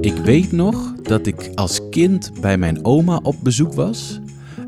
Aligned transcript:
Ik 0.00 0.16
weet 0.16 0.52
nog 0.52 0.94
dat 1.02 1.26
ik 1.26 1.50
als 1.54 1.80
kind 1.90 2.30
bij 2.40 2.58
mijn 2.58 2.84
oma 2.84 3.20
op 3.22 3.36
bezoek 3.42 3.72
was. 3.72 4.20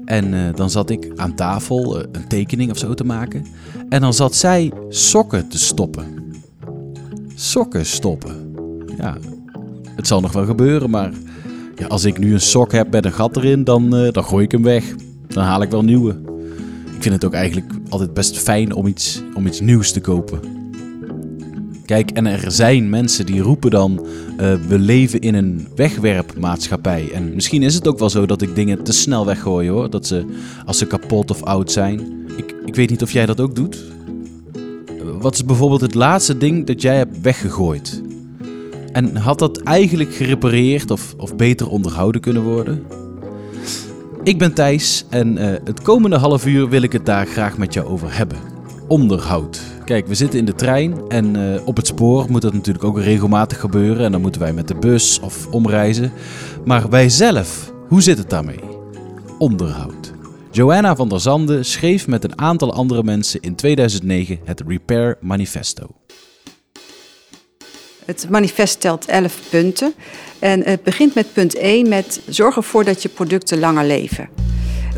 En 0.04 0.34
eh, 0.34 0.54
dan 0.54 0.70
zat 0.70 0.90
ik 0.90 1.12
aan 1.16 1.34
tafel 1.34 1.98
eh, 1.98 2.08
een 2.12 2.28
tekening 2.28 2.70
of 2.70 2.78
zo 2.78 2.94
te 2.94 3.04
maken. 3.04 3.46
En 3.88 4.00
dan 4.00 4.14
zat 4.14 4.34
zij 4.34 4.72
sokken 4.88 5.48
te 5.48 5.58
stoppen. 5.58 6.04
Sokken 7.34 7.86
stoppen. 7.86 8.54
Ja, 8.96 9.16
het 9.96 10.06
zal 10.06 10.20
nog 10.20 10.32
wel 10.32 10.44
gebeuren, 10.44 10.90
maar 10.90 11.12
ja, 11.76 11.86
als 11.86 12.04
ik 12.04 12.18
nu 12.18 12.32
een 12.32 12.40
sok 12.40 12.72
heb 12.72 12.90
met 12.90 13.04
een 13.04 13.12
gat 13.12 13.36
erin, 13.36 13.64
dan, 13.64 13.96
eh, 13.96 14.12
dan 14.12 14.24
gooi 14.24 14.44
ik 14.44 14.52
hem 14.52 14.62
weg. 14.62 14.94
Dan 15.26 15.44
haal 15.44 15.62
ik 15.62 15.70
wel 15.70 15.82
nieuwe. 15.82 16.10
Ik 16.94 17.02
vind 17.02 17.14
het 17.14 17.24
ook 17.24 17.34
eigenlijk 17.34 17.72
altijd 17.88 18.14
best 18.14 18.38
fijn 18.38 18.74
om 18.74 18.86
iets, 18.86 19.22
om 19.34 19.46
iets 19.46 19.60
nieuws 19.60 19.92
te 19.92 20.00
kopen. 20.00 20.61
Kijk, 21.84 22.10
en 22.10 22.26
er 22.26 22.50
zijn 22.50 22.90
mensen 22.90 23.26
die 23.26 23.40
roepen 23.40 23.70
dan: 23.70 24.06
eh, 24.36 24.54
we 24.68 24.78
leven 24.78 25.20
in 25.20 25.34
een 25.34 25.68
wegwerpmaatschappij. 25.76 27.10
En 27.12 27.34
misschien 27.34 27.62
is 27.62 27.74
het 27.74 27.88
ook 27.88 27.98
wel 27.98 28.10
zo 28.10 28.26
dat 28.26 28.42
ik 28.42 28.54
dingen 28.54 28.82
te 28.82 28.92
snel 28.92 29.26
weggooi 29.26 29.68
hoor. 29.68 29.90
Dat 29.90 30.06
ze, 30.06 30.24
als 30.66 30.78
ze 30.78 30.86
kapot 30.86 31.30
of 31.30 31.42
oud 31.42 31.72
zijn. 31.72 32.00
Ik, 32.36 32.54
ik 32.64 32.74
weet 32.74 32.90
niet 32.90 33.02
of 33.02 33.12
jij 33.12 33.26
dat 33.26 33.40
ook 33.40 33.54
doet. 33.54 33.82
Wat 35.20 35.34
is 35.34 35.44
bijvoorbeeld 35.44 35.80
het 35.80 35.94
laatste 35.94 36.38
ding 36.38 36.66
dat 36.66 36.82
jij 36.82 36.96
hebt 36.96 37.20
weggegooid? 37.20 38.02
En 38.92 39.16
had 39.16 39.38
dat 39.38 39.58
eigenlijk 39.58 40.14
gerepareerd 40.14 40.90
of, 40.90 41.14
of 41.16 41.36
beter 41.36 41.68
onderhouden 41.68 42.20
kunnen 42.20 42.42
worden? 42.42 42.82
Ik 44.22 44.38
ben 44.38 44.52
Thijs 44.52 45.04
en 45.08 45.38
eh, 45.38 45.60
het 45.64 45.82
komende 45.82 46.16
half 46.16 46.46
uur 46.46 46.68
wil 46.68 46.82
ik 46.82 46.92
het 46.92 47.06
daar 47.06 47.26
graag 47.26 47.58
met 47.58 47.74
jou 47.74 47.86
over 47.86 48.16
hebben. 48.16 48.38
Onderhoud. 48.88 49.60
Kijk, 49.84 50.06
we 50.06 50.14
zitten 50.14 50.38
in 50.38 50.44
de 50.44 50.54
trein 50.54 51.08
en 51.08 51.54
eh, 51.54 51.66
op 51.66 51.76
het 51.76 51.86
spoor 51.86 52.30
moet 52.30 52.42
dat 52.42 52.52
natuurlijk 52.52 52.84
ook 52.84 52.98
regelmatig 52.98 53.60
gebeuren. 53.60 54.04
En 54.04 54.12
dan 54.12 54.20
moeten 54.20 54.40
wij 54.40 54.52
met 54.52 54.68
de 54.68 54.74
bus 54.74 55.20
of 55.20 55.46
omreizen. 55.46 56.12
Maar 56.64 56.88
wij 56.88 57.08
zelf, 57.08 57.72
hoe 57.88 58.02
zit 58.02 58.18
het 58.18 58.30
daarmee? 58.30 58.60
Onderhoud. 59.38 60.12
Joanna 60.50 60.96
van 60.96 61.08
der 61.08 61.20
Zande 61.20 61.62
schreef 61.62 62.06
met 62.06 62.24
een 62.24 62.38
aantal 62.38 62.72
andere 62.72 63.02
mensen 63.02 63.40
in 63.40 63.54
2009 63.54 64.38
het 64.44 64.62
Repair 64.66 65.16
Manifesto. 65.20 65.86
Het 68.04 68.26
manifest 68.30 68.80
telt 68.80 69.06
11 69.06 69.38
punten. 69.50 69.94
En 70.38 70.62
het 70.64 70.82
begint 70.82 71.14
met 71.14 71.32
punt 71.32 71.54
1 71.54 71.88
met 71.88 72.20
zorg 72.28 72.56
ervoor 72.56 72.84
dat 72.84 73.02
je 73.02 73.08
producten 73.08 73.58
langer 73.58 73.84
leven. 73.84 74.28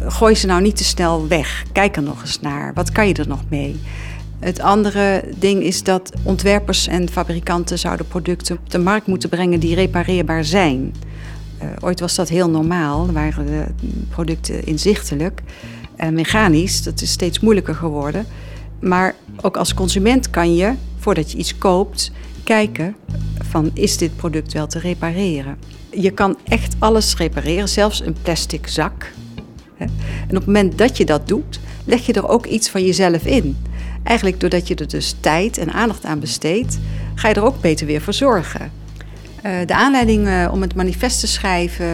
Gooi 0.09 0.35
ze 0.35 0.47
nou 0.47 0.63
niet 0.63 0.77
te 0.77 0.85
snel 0.85 1.29
weg. 1.29 1.63
Kijk 1.73 1.97
er 1.97 2.03
nog 2.03 2.21
eens 2.21 2.41
naar. 2.41 2.75
Wat 2.75 2.93
kan 2.93 3.09
je 3.09 3.15
er 3.15 3.29
nog 3.29 3.41
mee? 3.48 3.81
Het 4.39 4.61
andere 4.61 5.25
ding 5.39 5.63
is 5.63 5.83
dat 5.83 6.13
ontwerpers 6.23 6.87
en 6.87 7.09
fabrikanten 7.09 7.79
zouden 7.79 8.07
producten 8.07 8.57
op 8.57 8.71
de 8.71 8.79
markt 8.79 9.07
moeten 9.07 9.29
brengen 9.29 9.61
die 9.61 9.75
repareerbaar 9.75 10.45
zijn. 10.45 10.95
Uh, 11.63 11.69
ooit 11.81 12.01
was 12.01 12.15
dat 12.15 12.29
heel 12.29 12.51
normaal, 12.51 13.13
waren 13.13 13.47
de 13.47 13.65
producten 14.09 14.67
inzichtelijk. 14.67 15.43
En 15.97 16.15
mechanisch, 16.15 16.83
dat 16.83 17.01
is 17.01 17.11
steeds 17.11 17.41
moeilijker 17.41 17.75
geworden. 17.75 18.27
Maar 18.81 19.15
ook 19.41 19.57
als 19.57 19.75
consument 19.75 20.31
kan 20.31 20.55
je, 20.55 20.73
voordat 20.98 21.33
je 21.33 21.39
iets 21.39 21.59
koopt, 21.59 22.13
kijken 22.45 22.97
van 23.39 23.71
is 23.75 23.97
dit 23.97 24.17
product 24.17 24.53
wel 24.53 24.67
te 24.67 24.79
repareren. 24.79 25.57
Je 25.91 26.11
kan 26.11 26.37
echt 26.45 26.75
alles 26.79 27.17
repareren, 27.17 27.69
zelfs 27.69 28.01
een 28.01 28.17
plastic 28.23 28.67
zak. 28.67 29.13
En 29.77 29.91
op 30.29 30.35
het 30.35 30.47
moment 30.47 30.79
dat 30.79 30.97
je 30.97 31.05
dat 31.05 31.29
doet, 31.29 31.61
leg 31.85 32.07
je 32.07 32.13
er 32.13 32.29
ook 32.29 32.47
iets 32.47 32.69
van 32.71 32.85
jezelf 32.85 33.25
in. 33.27 33.57
Eigenlijk 34.05 34.41
doordat 34.41 34.69
je 34.69 34.75
er 34.75 34.89
dus 34.89 35.15
tijd 35.21 35.59
en 35.59 35.73
aandacht 35.73 36.05
aan 36.05 36.21
besteedt, 36.21 36.79
ga 37.15 37.29
je 37.29 37.35
er 37.35 37.45
ook 37.45 37.61
beter 37.61 37.87
weer 37.87 38.01
voor 38.01 38.13
zorgen. 38.13 38.73
Uh, 39.47 39.53
de 39.67 39.75
aanleiding 39.75 40.27
uh, 40.27 40.49
om 40.53 40.61
het 40.61 40.75
manifest 40.75 41.21
te 41.21 41.27
schrijven 41.27 41.87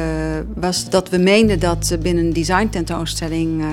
was 0.55 0.91
dat 0.91 1.09
we 1.09 1.19
meenden 1.19 1.61
dat 1.61 1.97
binnen 2.03 2.25
een 2.25 2.33
design 2.33 2.69
tentoonstelling 2.69 3.61
uh, 3.61 3.67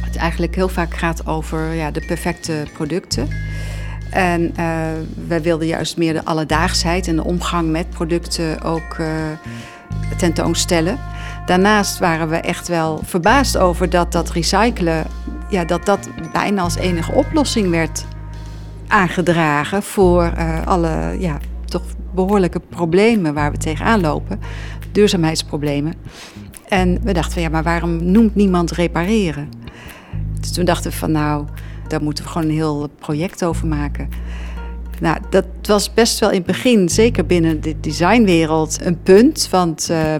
het 0.00 0.16
eigenlijk 0.16 0.54
heel 0.54 0.68
vaak 0.68 0.94
gaat 0.94 1.26
over 1.26 1.74
ja, 1.74 1.90
de 1.90 2.04
perfecte 2.06 2.64
producten. 2.72 3.28
En 4.10 4.54
wij 5.28 5.42
wilden 5.42 5.66
juist 5.66 5.96
meer 5.96 6.12
de 6.12 6.24
alledaagsheid 6.24 7.06
en 7.06 7.16
de 7.16 7.24
omgang 7.24 7.70
met 7.70 7.90
producten 7.90 8.62
ook 8.62 8.96
tentoonstellen. 10.16 10.98
Daarnaast 11.46 11.98
waren 11.98 12.28
we 12.28 12.36
echt 12.36 12.68
wel 12.68 13.00
verbaasd 13.04 13.56
over 13.56 13.90
dat 13.90 14.12
dat 14.12 14.30
recyclen, 14.30 15.06
ja, 15.50 15.64
dat 15.64 15.86
dat 15.86 16.08
bijna 16.32 16.62
als 16.62 16.76
enige 16.76 17.12
oplossing 17.12 17.70
werd 17.70 18.06
aangedragen 18.88 19.82
voor 19.82 20.32
uh, 20.38 20.66
alle 20.66 21.16
ja, 21.18 21.38
toch 21.64 21.82
behoorlijke 22.14 22.60
problemen 22.60 23.34
waar 23.34 23.50
we 23.50 23.58
tegenaan 23.58 24.00
lopen, 24.00 24.40
duurzaamheidsproblemen. 24.92 25.94
En 26.68 26.98
we 27.02 27.12
dachten 27.12 27.32
van 27.32 27.42
ja, 27.42 27.48
maar 27.48 27.62
waarom 27.62 28.10
noemt 28.10 28.34
niemand 28.34 28.70
repareren? 28.70 29.48
Dus 30.40 30.52
toen 30.52 30.64
dachten 30.64 30.90
we 30.90 30.96
van 30.96 31.12
nou, 31.12 31.44
daar 31.88 32.02
moeten 32.02 32.24
we 32.24 32.30
gewoon 32.30 32.48
een 32.48 32.54
heel 32.54 32.88
project 32.98 33.44
over 33.44 33.66
maken. 33.66 34.08
Nou, 35.00 35.18
dat 35.30 35.46
was 35.62 35.94
best 35.94 36.18
wel 36.18 36.30
in 36.30 36.36
het 36.36 36.46
begin, 36.46 36.88
zeker 36.88 37.26
binnen 37.26 37.60
de 37.60 37.80
designwereld, 37.80 38.78
een 38.84 39.02
punt. 39.02 39.48
Want 39.50 39.88
uh, 39.90 40.14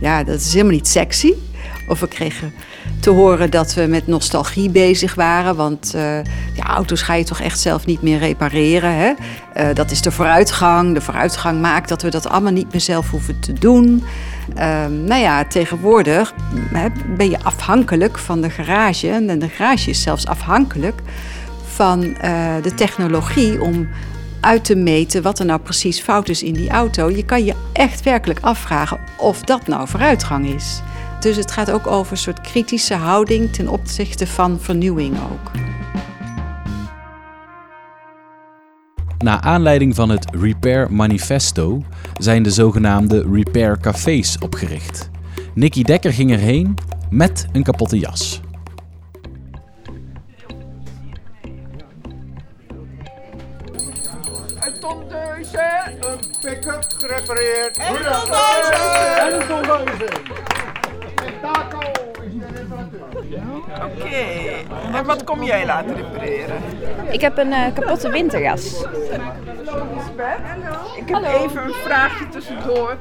ja, 0.00 0.24
dat 0.24 0.40
is 0.40 0.52
helemaal 0.52 0.72
niet 0.72 0.88
sexy. 0.88 1.32
Of 1.90 2.00
we 2.00 2.08
kregen 2.08 2.52
te 3.00 3.10
horen 3.10 3.50
dat 3.50 3.74
we 3.74 3.86
met 3.86 4.06
nostalgie 4.06 4.70
bezig 4.70 5.14
waren. 5.14 5.56
Want 5.56 5.92
uh, 5.94 6.02
ja, 6.54 6.64
auto's 6.66 7.02
ga 7.02 7.14
je 7.14 7.24
toch 7.24 7.40
echt 7.40 7.60
zelf 7.60 7.86
niet 7.86 8.02
meer 8.02 8.18
repareren. 8.18 8.94
Hè? 8.94 9.12
Uh, 9.56 9.74
dat 9.74 9.90
is 9.90 10.02
de 10.02 10.10
vooruitgang. 10.10 10.94
De 10.94 11.00
vooruitgang 11.00 11.60
maakt 11.60 11.88
dat 11.88 12.02
we 12.02 12.10
dat 12.10 12.28
allemaal 12.28 12.52
niet 12.52 12.72
meer 12.72 12.80
zelf 12.80 13.10
hoeven 13.10 13.40
te 13.40 13.52
doen. 13.52 14.04
Uh, 14.56 14.86
nou 14.86 15.20
ja, 15.20 15.44
tegenwoordig 15.44 16.34
hè, 16.72 16.86
ben 17.16 17.30
je 17.30 17.42
afhankelijk 17.42 18.18
van 18.18 18.40
de 18.40 18.50
garage. 18.50 19.08
En 19.08 19.38
de 19.38 19.48
garage 19.48 19.90
is 19.90 20.02
zelfs 20.02 20.26
afhankelijk 20.26 21.00
van 21.80 22.16
eh, 22.16 22.54
de 22.62 22.74
technologie 22.74 23.62
om 23.62 23.88
uit 24.40 24.64
te 24.64 24.74
meten 24.74 25.22
wat 25.22 25.38
er 25.38 25.44
nou 25.44 25.60
precies 25.60 26.00
fout 26.00 26.28
is 26.28 26.42
in 26.42 26.52
die 26.52 26.70
auto. 26.70 27.10
Je 27.10 27.24
kan 27.24 27.44
je 27.44 27.54
echt 27.72 28.02
werkelijk 28.02 28.38
afvragen 28.40 29.00
of 29.16 29.40
dat 29.40 29.66
nou 29.66 29.88
vooruitgang 29.88 30.54
is. 30.54 30.80
Dus 31.20 31.36
het 31.36 31.50
gaat 31.50 31.70
ook 31.70 31.86
over 31.86 32.12
een 32.12 32.18
soort 32.18 32.40
kritische 32.40 32.94
houding 32.94 33.52
ten 33.52 33.68
opzichte 33.68 34.26
van 34.26 34.60
vernieuwing 34.60 35.16
ook. 35.16 35.50
Na 39.18 39.40
aanleiding 39.40 39.94
van 39.94 40.08
het 40.08 40.26
Repair 40.30 40.92
Manifesto 40.92 41.82
zijn 42.18 42.42
de 42.42 42.50
zogenaamde 42.50 43.26
Repair 43.32 43.78
Cafés 43.78 44.38
opgericht. 44.38 45.10
Nicky 45.54 45.82
Dekker 45.82 46.12
ging 46.12 46.30
erheen 46.30 46.74
met 47.10 47.46
een 47.52 47.62
kapotte 47.62 47.98
jas. 47.98 48.40
een 56.00 56.18
pick-up 56.40 56.84
gerepareerd. 56.98 57.76
En 57.76 57.94
een 57.94 58.02
tondeuse! 58.02 58.74
En 59.18 59.40
een 59.40 59.46
tondeuse. 59.46 60.59
Oké, 63.84 64.16
en 64.92 65.04
wat 65.04 65.24
kom 65.24 65.42
jij 65.42 65.66
laten 65.66 65.96
repareren? 65.96 66.56
Ik 67.10 67.20
heb 67.20 67.38
een 67.38 67.48
uh, 67.48 67.74
kapotte 67.74 68.10
winterjas. 68.10 68.84
Ik 70.96 71.08
heb 71.08 71.22
even 71.22 71.64
een 71.64 71.72
vraagje 71.72 72.28
tussendoor. 72.28 72.96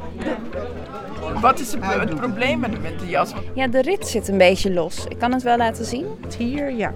Wat 1.42 1.60
is 1.60 1.72
het, 1.72 1.84
het 1.86 2.16
probleem 2.16 2.60
met 2.60 2.72
de 2.72 2.80
winterjas? 2.80 3.34
Ja, 3.54 3.68
de 3.68 3.82
rit 3.82 4.08
zit 4.08 4.28
een 4.28 4.38
beetje 4.38 4.74
los. 4.74 5.06
Ik 5.10 5.20
kan 5.20 5.34
het 5.34 5.44
wel 5.44 5.58
laten 5.58 5.86
zien. 5.86 6.06
Hier, 6.38 6.72
ja. 6.72 6.94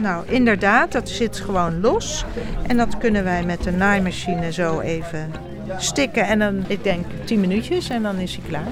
Nou, 0.00 0.24
inderdaad, 0.26 0.92
dat 0.92 1.08
zit 1.08 1.36
gewoon 1.36 1.80
los. 1.80 2.24
En 2.66 2.76
dat 2.76 2.98
kunnen 2.98 3.24
wij 3.24 3.42
met 3.42 3.62
de 3.62 3.72
naaimachine 3.72 4.52
zo 4.52 4.80
even 4.80 5.32
stikken. 5.76 6.26
En 6.26 6.38
dan, 6.38 6.64
ik 6.66 6.84
denk, 6.84 7.06
10 7.24 7.40
minuutjes 7.40 7.88
en 7.88 8.02
dan 8.02 8.16
is 8.16 8.36
hij 8.36 8.48
klaar. 8.48 8.66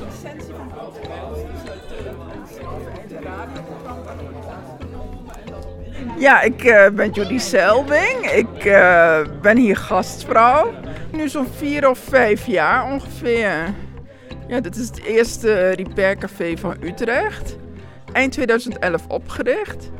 Ja, 6.18 6.42
ik 6.42 6.64
uh, 6.64 6.88
ben 6.88 7.10
Judy 7.10 7.38
Selving. 7.38 8.30
Ik 8.34 8.64
uh, 8.64 9.20
ben 9.40 9.56
hier 9.56 9.76
gastvrouw. 9.76 10.72
Nu 11.12 11.28
zo'n 11.28 11.46
vier 11.56 11.88
of 11.88 11.98
vijf 11.98 12.46
jaar 12.46 12.92
ongeveer. 12.92 13.74
Ja, 14.48 14.60
dit 14.60 14.76
is 14.76 14.86
het 14.86 15.02
eerste 15.02 15.68
repaircafé 15.68 16.56
van 16.56 16.76
Utrecht. 16.80 17.56
Eind 18.12 18.32
2011 18.32 19.06
opgericht. 19.08 19.90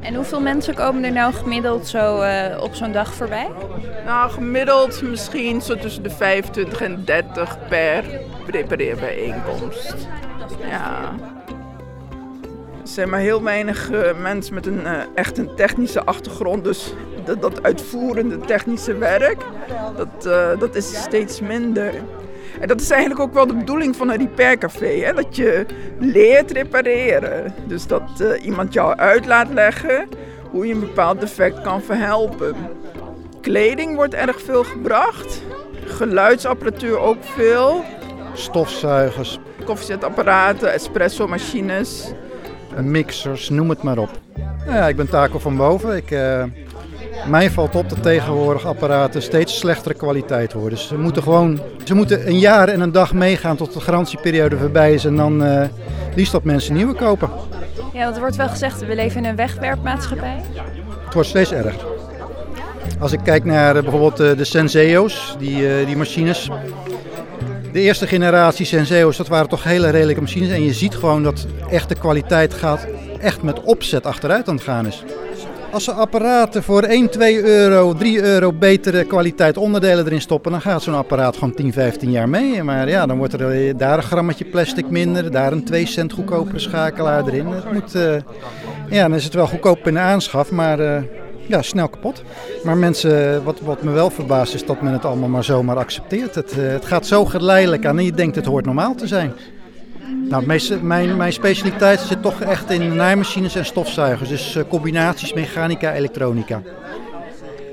En 0.00 0.14
hoeveel 0.14 0.40
mensen 0.40 0.74
komen 0.74 1.04
er 1.04 1.12
nou 1.12 1.32
gemiddeld 1.32 1.86
zo 1.88 2.22
uh, 2.22 2.62
op 2.62 2.74
zo'n 2.74 2.92
dag 2.92 3.14
voorbij? 3.14 3.48
Nou, 4.04 4.30
gemiddeld 4.30 5.02
misschien 5.02 5.62
zo 5.62 5.76
tussen 5.76 6.02
de 6.02 6.10
25 6.10 6.80
en 6.80 7.04
30 7.04 7.58
per 7.68 8.04
repareerbijeenkomst. 8.46 9.94
Ja. 10.68 11.14
Er 12.86 12.92
zijn 12.92 13.08
maar 13.08 13.20
heel 13.20 13.42
weinig 13.42 13.90
uh, 13.90 14.00
mensen 14.22 14.54
met 14.54 14.66
een 14.66 14.80
uh, 14.80 14.92
echt 15.14 15.38
een 15.38 15.54
technische 15.54 16.04
achtergrond. 16.04 16.64
Dus 16.64 16.94
dat, 17.24 17.42
dat 17.42 17.62
uitvoerende 17.62 18.38
technische 18.38 18.98
werk, 18.98 19.42
dat, 19.96 20.22
dat 20.58 20.74
is 20.74 20.94
steeds 20.94 21.40
minder. 21.40 21.94
En 22.60 22.68
dat 22.68 22.80
is 22.80 22.90
eigenlijk 22.90 23.20
ook 23.20 23.34
wel 23.34 23.46
de 23.46 23.54
bedoeling 23.54 23.96
van 23.96 24.10
een 24.10 24.16
repaircafé. 24.16 24.86
Hè? 24.86 25.12
Dat 25.12 25.36
je 25.36 25.66
leert 25.98 26.50
repareren. 26.50 27.54
Dus 27.66 27.86
dat 27.86 28.02
uh, 28.20 28.44
iemand 28.44 28.72
jou 28.72 28.96
uit 28.96 29.26
laat 29.26 29.48
leggen 29.52 30.08
hoe 30.50 30.66
je 30.66 30.74
een 30.74 30.80
bepaald 30.80 31.20
defect 31.20 31.60
kan 31.62 31.82
verhelpen. 31.82 32.54
Kleding 33.40 33.94
wordt 33.94 34.14
erg 34.14 34.40
veel 34.40 34.64
gebracht. 34.64 35.42
Geluidsapparatuur 35.84 36.98
ook 36.98 37.24
veel. 37.24 37.84
Stofzuigers. 38.32 39.38
Koffiezetapparaten, 39.64 40.72
espresso-machines. 40.72 42.12
Mixers, 42.82 43.48
noem 43.48 43.68
het 43.70 43.82
maar 43.82 43.98
op. 43.98 44.10
Nou 44.66 44.78
ja, 44.78 44.88
ik 44.88 44.96
ben 44.96 45.08
Taco 45.08 45.38
van 45.38 45.56
Boven. 45.56 45.96
Ik, 45.96 46.10
uh, 46.10 46.44
mij 47.28 47.50
valt 47.50 47.74
op 47.74 47.88
dat 47.88 48.02
tegenwoordig 48.02 48.66
apparaten 48.66 49.22
steeds 49.22 49.58
slechtere 49.58 49.94
kwaliteit 49.94 50.52
worden. 50.52 50.70
Dus 50.70 50.88
ze 50.88 50.98
moeten 50.98 51.22
gewoon 51.22 51.60
ze 51.84 51.94
moeten 51.94 52.28
een 52.28 52.38
jaar 52.38 52.68
en 52.68 52.80
een 52.80 52.92
dag 52.92 53.12
meegaan 53.12 53.56
tot 53.56 53.72
de 53.72 53.80
garantieperiode 53.80 54.58
voorbij 54.58 54.94
is. 54.94 55.04
En 55.04 55.16
dan 55.16 55.46
uh, 55.46 55.62
liefst 56.14 56.32
dat 56.32 56.44
mensen 56.44 56.74
nieuwe 56.74 56.94
kopen. 56.94 57.30
Ja, 57.92 58.02
want 58.02 58.14
er 58.14 58.20
wordt 58.20 58.36
wel 58.36 58.48
gezegd, 58.48 58.86
we 58.86 58.94
leven 58.94 59.24
in 59.24 59.30
een 59.30 59.36
wegwerpmaatschappij. 59.36 60.42
Het 61.04 61.14
wordt 61.14 61.28
steeds 61.28 61.52
erger. 61.52 61.84
Als 62.98 63.12
ik 63.12 63.20
kijk 63.22 63.44
naar 63.44 63.76
uh, 63.76 63.82
bijvoorbeeld 63.82 64.16
de 64.16 64.44
Senseo's, 64.44 65.36
die, 65.38 65.86
die 65.86 65.96
machines. 65.96 66.50
De 67.76 67.82
eerste 67.82 68.06
generatie 68.06 68.66
Senseo's, 68.66 69.16
dat 69.16 69.28
waren 69.28 69.48
toch 69.48 69.64
hele 69.64 69.90
redelijke 69.90 70.20
machines. 70.20 70.50
En 70.50 70.62
je 70.62 70.72
ziet 70.72 70.94
gewoon 70.94 71.22
dat 71.22 71.46
echt 71.70 71.88
de 71.88 71.94
kwaliteit 71.94 72.54
gaat 72.54 72.86
echt 73.20 73.42
met 73.42 73.62
opzet 73.62 74.06
achteruit 74.06 74.48
aan 74.48 74.54
het 74.54 74.64
gaan 74.64 74.86
is. 74.86 75.04
Als 75.72 75.84
ze 75.84 75.92
apparaten 75.92 76.62
voor 76.62 76.82
1, 76.82 77.10
2 77.10 77.42
euro, 77.42 77.92
3 77.92 78.22
euro 78.22 78.52
betere 78.52 79.04
kwaliteit 79.04 79.56
onderdelen 79.56 80.06
erin 80.06 80.20
stoppen, 80.20 80.50
dan 80.50 80.60
gaat 80.60 80.82
zo'n 80.82 80.94
apparaat 80.94 81.34
gewoon 81.34 81.54
10, 81.54 81.72
15 81.72 82.10
jaar 82.10 82.28
mee. 82.28 82.62
Maar 82.62 82.88
ja, 82.88 83.06
dan 83.06 83.18
wordt 83.18 83.32
er 83.32 83.76
daar 83.76 83.96
een 83.96 84.02
grammetje 84.02 84.44
plastic 84.44 84.90
minder, 84.90 85.30
daar 85.30 85.52
een 85.52 85.64
2 85.64 85.86
cent 85.86 86.12
goedkopere 86.12 86.58
schakelaar 86.58 87.26
erin. 87.26 87.46
Het 87.46 87.72
moet, 87.72 87.94
uh, 87.94 88.14
ja, 88.90 89.08
dan 89.08 89.14
is 89.14 89.24
het 89.24 89.34
wel 89.34 89.46
goedkoop 89.46 89.86
in 89.86 89.94
de 89.94 90.00
aanschaf, 90.00 90.50
maar 90.50 90.80
uh, 90.80 91.02
ja, 91.48 91.62
snel 91.62 91.88
kapot. 91.88 92.22
Maar 92.64 92.76
mensen, 92.76 93.44
wat, 93.44 93.60
wat 93.60 93.82
me 93.82 93.90
wel 93.90 94.10
verbaast 94.10 94.54
is 94.54 94.66
dat 94.66 94.80
men 94.80 94.92
het 94.92 95.04
allemaal 95.04 95.28
maar 95.28 95.44
zomaar 95.44 95.76
accepteert. 95.76 96.34
Het, 96.34 96.56
uh, 96.58 96.68
het 96.68 96.84
gaat 96.84 97.06
zo 97.06 97.24
geleidelijk 97.24 97.86
aan 97.86 97.98
en 97.98 98.04
je 98.04 98.12
denkt 98.12 98.36
het 98.36 98.46
hoort 98.46 98.64
normaal 98.64 98.94
te 98.94 99.06
zijn. 99.06 99.32
Nou, 100.28 100.46
mijn, 100.82 101.16
mijn 101.16 101.32
specialiteit 101.32 102.00
zit 102.00 102.22
toch 102.22 102.40
echt 102.40 102.70
in 102.70 102.96
naaimachines 102.96 103.54
en 103.54 103.64
stofzuigers. 103.64 104.28
Dus 104.28 104.56
uh, 104.56 104.62
combinaties 104.68 105.32
mechanica, 105.32 105.92
elektronica. 105.92 106.62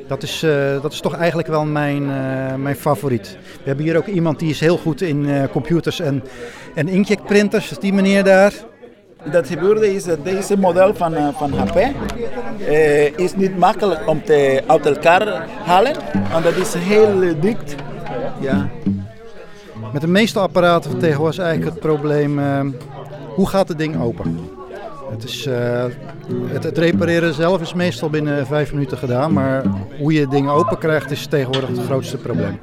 Dat 0.08 0.24
is, 0.24 0.44
uh, 0.44 0.82
dat 0.82 0.94
is 0.94 1.00
toch 1.00 1.16
eigenlijk 1.16 1.48
wel 1.48 1.66
mijn, 1.66 2.06
mijn 2.62 2.76
favoriet. 2.76 3.38
We 3.54 3.64
hebben 3.64 3.86
hier 3.86 3.98
ook 3.98 4.08
iemand 4.08 4.40
die 4.40 4.50
is 4.50 4.60
heel 4.60 4.78
goed 4.78 5.02
in 5.02 5.48
computers 5.52 6.00
en, 6.00 6.24
en 6.76 6.88
inkjetprinters. 6.88 7.70
Die 7.80 7.94
meneer 7.94 8.24
daar. 8.24 8.54
Dat 9.32 9.48
gebeurde 9.48 9.94
is 9.94 10.04
dat 10.04 10.24
deze 10.24 10.58
model 10.58 10.96
van, 10.96 11.16
van 11.34 11.54
HP 11.54 11.78
is 13.16 13.36
niet 13.36 13.58
makkelijk 13.58 14.08
om 14.08 14.24
te 14.24 14.64
uit 14.68 14.86
elkaar 14.86 15.48
halen. 15.64 15.94
Want 16.32 16.44
dat 16.44 16.56
is 16.56 16.74
heel 16.74 17.40
dik. 17.40 17.58
Ja. 18.40 18.70
Met 19.94 20.02
de 20.02 20.08
meeste 20.08 20.40
apparaten 20.40 20.92
van 20.92 21.00
tegenwoordig 21.00 21.40
eigenlijk 21.40 21.72
het 21.72 21.80
probleem, 21.80 22.40
uh, 22.40 22.60
hoe 23.36 23.50
gaat 23.50 23.68
het 23.68 23.78
ding 23.78 24.02
open? 24.02 24.40
Het, 25.12 25.24
is, 25.24 25.46
het, 26.52 26.64
het, 26.64 26.78
repareren 26.78 27.34
zelf 27.34 27.62
is 27.62 27.74
meestal 27.74 28.10
binnen 28.10 28.48
vijf 28.48 28.74
minuten 28.74 28.98
gedaan, 28.98 29.34
maar 29.34 29.64
hoe 30.00 30.14
je 30.14 30.20
het 30.20 30.32
ding 30.32 30.50
open 30.50 30.78
krijgt 30.78 31.12
is 31.12 31.26
tegenwoordig 31.26 31.70
het 31.70 31.86
grootste 31.86 32.18
probleem. 32.18 32.60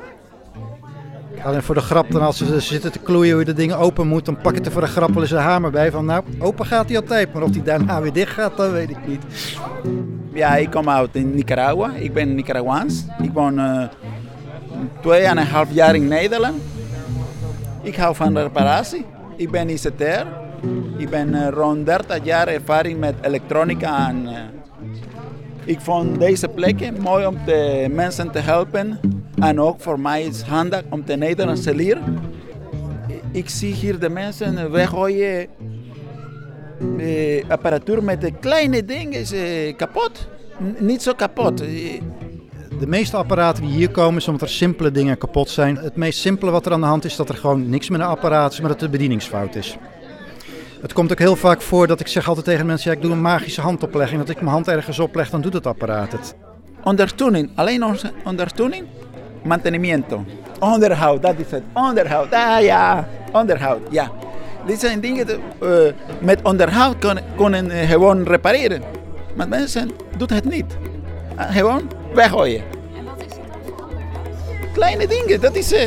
Alleen 1.45 1.63
voor 1.63 1.75
de 1.75 1.81
grap, 1.81 2.11
dan 2.11 2.23
als 2.23 2.37
ze 2.37 2.61
zitten 2.61 2.93
te 2.93 2.99
kloeien 2.99 3.31
hoe 3.31 3.41
je 3.41 3.47
de 3.47 3.53
dingen 3.53 3.79
open 3.79 4.07
moet, 4.07 4.25
dan 4.25 4.41
pak 4.41 4.55
je 4.55 4.61
er 4.61 4.73
voor 4.73 4.81
de 4.81 4.87
grap 4.87 5.11
wel 5.13 5.23
eens 5.23 5.31
een 5.31 5.39
hamer 5.39 5.71
bij. 5.71 5.91
Van 5.91 6.05
nou, 6.05 6.23
open 6.39 6.67
gaat 6.67 6.89
hij 6.89 6.97
altijd, 6.97 7.33
maar 7.33 7.43
of 7.43 7.51
die 7.51 7.63
daarna 7.63 8.01
weer 8.01 8.13
dicht 8.13 8.33
gaat, 8.33 8.57
dat 8.57 8.71
weet 8.71 8.91
ik 8.91 9.07
niet. 9.07 9.25
Ja, 10.33 10.57
ik 10.57 10.71
kom 10.71 10.89
uit 10.89 11.15
Nicaragua. 11.15 11.93
Ik 11.95 12.13
ben 12.13 12.35
Nicaraguaans. 12.35 13.05
Ik 13.23 13.33
woon 13.33 13.59
en 13.59 15.39
een 15.39 15.47
half 15.47 15.69
jaar 15.73 15.95
in 15.95 16.09
Nederland. 16.09 16.61
Ik 17.83 17.97
hou 17.97 18.15
van 18.15 18.39
reparatie. 18.39 19.05
Ik 19.37 19.51
ben 19.51 19.69
ICT'er. 19.69 20.27
Ik 20.97 21.11
ben 21.11 21.35
uh, 21.35 21.49
rond 21.49 21.87
30 21.87 22.25
jaar 22.25 22.49
ervaring 22.49 22.99
met 22.99 23.15
elektronica. 23.21 24.09
En, 24.09 24.23
uh, 24.23 24.33
ik 25.65 25.81
vond 25.81 26.19
deze 26.19 26.49
plekken 26.49 27.01
mooi 27.01 27.27
om 27.27 27.37
de 27.45 27.87
mensen 27.91 28.31
te 28.31 28.39
helpen. 28.39 28.99
En 29.41 29.61
ook 29.61 29.81
voor 29.81 30.01
mij 30.01 30.23
is 30.23 30.37
het 30.37 30.47
handig 30.47 30.83
om 30.91 31.03
de 31.05 31.17
Nederlands 31.17 31.63
te 31.63 31.75
leren. 31.75 32.19
Ik 33.33 33.49
zie 33.49 33.75
hier 33.75 33.99
de 33.99 34.09
mensen 34.09 34.71
weggooien. 34.71 35.47
De 36.97 37.45
apparatuur 37.49 38.05
met 38.05 38.21
de 38.21 38.33
kleine 38.33 38.85
dingen 38.85 39.21
is 39.21 39.33
uh, 39.33 39.77
kapot. 39.77 40.29
N 40.63 40.85
niet 40.85 41.03
zo 41.03 41.13
kapot. 41.13 41.59
De 42.79 42.87
meeste 42.87 43.17
apparaten 43.17 43.63
die 43.63 43.73
hier 43.73 43.91
komen 43.91 44.17
is 44.17 44.27
omdat 44.27 44.43
er 44.43 44.55
simpele 44.55 44.91
dingen 44.91 45.19
kapot 45.19 45.49
zijn. 45.49 45.77
Het 45.77 45.97
meest 45.97 46.21
simpele 46.21 46.51
wat 46.51 46.67
er 46.67 46.73
aan 46.73 46.81
de 46.81 46.87
hand 46.87 47.05
is, 47.05 47.17
dat 47.17 47.29
er 47.29 47.35
gewoon 47.35 47.69
niks 47.69 47.89
met 47.89 48.01
een 48.01 48.07
apparaat 48.07 48.53
is, 48.53 48.61
maar 48.61 48.69
dat 48.69 48.81
de 48.81 48.89
bedieningsfout 48.89 49.55
is. 49.55 49.77
Het 50.81 50.93
komt 50.93 51.13
ook 51.13 51.19
heel 51.19 51.37
vaak 51.37 51.63
voor 51.63 51.87
dat 51.87 52.01
ik 52.01 52.07
zeg 52.07 52.29
altijd 52.29 52.47
tegen 52.47 52.67
mensen, 52.67 52.91
ja, 52.91 52.97
ik 52.97 53.03
doe 53.03 53.13
een 53.13 53.21
magische 53.21 53.61
handoplegging. 53.61 54.21
Dat 54.21 54.29
ik 54.29 54.37
mijn 54.37 54.53
hand 54.53 54.69
ergens 54.69 54.99
opleg, 54.99 55.31
dan 55.31 55.41
doet 55.41 55.53
het 55.53 55.67
apparaat 55.67 56.13
het. 56.13 56.35
Ondertuning, 56.85 57.51
alleen 57.55 57.85
ondertuning, 58.25 58.87
mantenimiento. 59.43 60.25
Onderhoud, 60.59 61.23
dat 61.23 61.35
is 61.37 61.51
het. 61.51 61.63
Onderhoud, 61.73 62.33
ah 62.33 62.63
ja, 62.63 63.09
onderhoud, 63.33 63.81
ja. 63.91 64.11
Dit 64.67 64.81
zijn 64.81 65.01
dingen, 65.01 65.27
die, 65.27 65.37
uh, 65.63 65.93
met 66.19 66.41
onderhoud 66.43 66.99
kunnen, 66.99 67.25
kunnen 67.37 67.67
uh, 67.67 67.91
gewoon 67.91 68.23
repareren. 68.23 68.83
Maar 69.37 69.49
mensen 69.49 69.91
doen 70.17 70.29
het 70.33 70.45
niet. 70.45 70.77
Uh, 71.39 71.45
gewoon 71.51 71.91
weggooien. 72.15 72.63
En 72.97 73.05
wat 73.05 73.27
is 73.27 73.33
het? 73.33 74.73
Kleine 74.73 75.07
dingen, 75.07 75.41
dat 75.41 75.55
is... 75.55 75.73
Uh, 75.73 75.81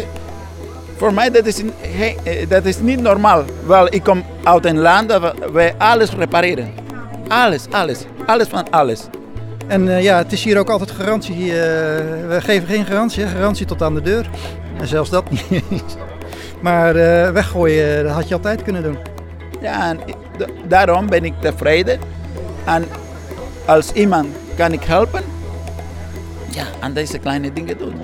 voor 0.95 1.13
mij 1.13 1.31
dat 1.31 1.45
is, 1.45 1.61
he, 1.81 2.15
uh, 2.23 2.49
dat 2.49 2.65
is 2.65 2.79
niet 2.79 3.01
normaal. 3.01 3.43
Wel, 3.65 3.93
ik 3.93 4.03
kom 4.03 4.23
uit 4.43 4.65
een 4.65 4.79
land 4.79 5.11
waar 5.11 5.33
wij 5.51 5.75
alles 5.77 6.11
repareren. 6.11 6.73
Alles, 7.27 7.65
alles. 7.71 8.05
Alles 8.25 8.47
van 8.47 8.69
alles. 8.69 9.07
En 9.67 9.87
uh, 9.87 10.03
ja, 10.03 10.17
het 10.17 10.31
is 10.31 10.43
hier 10.43 10.59
ook 10.59 10.69
altijd 10.69 10.91
garantie. 10.91 11.45
Uh, 11.45 11.53
we 12.27 12.37
geven 12.39 12.67
geen 12.67 12.85
garantie, 12.85 13.27
garantie 13.27 13.65
tot 13.65 13.81
aan 13.81 13.93
de 13.93 14.01
deur. 14.01 14.29
En 14.79 14.87
zelfs 14.87 15.09
dat 15.09 15.29
niet. 15.29 15.63
maar 16.61 16.95
uh, 16.95 17.29
weggooien, 17.29 18.03
dat 18.03 18.13
had 18.13 18.27
je 18.27 18.33
altijd 18.33 18.63
kunnen 18.63 18.83
doen. 18.83 18.97
Ja, 19.61 19.89
en 19.89 19.99
daarom 20.67 21.07
ben 21.07 21.25
ik 21.25 21.33
tevreden. 21.39 21.99
En 22.65 22.85
als 23.65 23.91
iemand 23.91 24.27
kan 24.55 24.71
ik 24.71 24.83
helpen, 24.83 25.23
ja, 26.49 26.65
aan 26.79 26.93
deze 26.93 27.19
kleine 27.19 27.53
dingen 27.53 27.77
doen. 27.77 27.95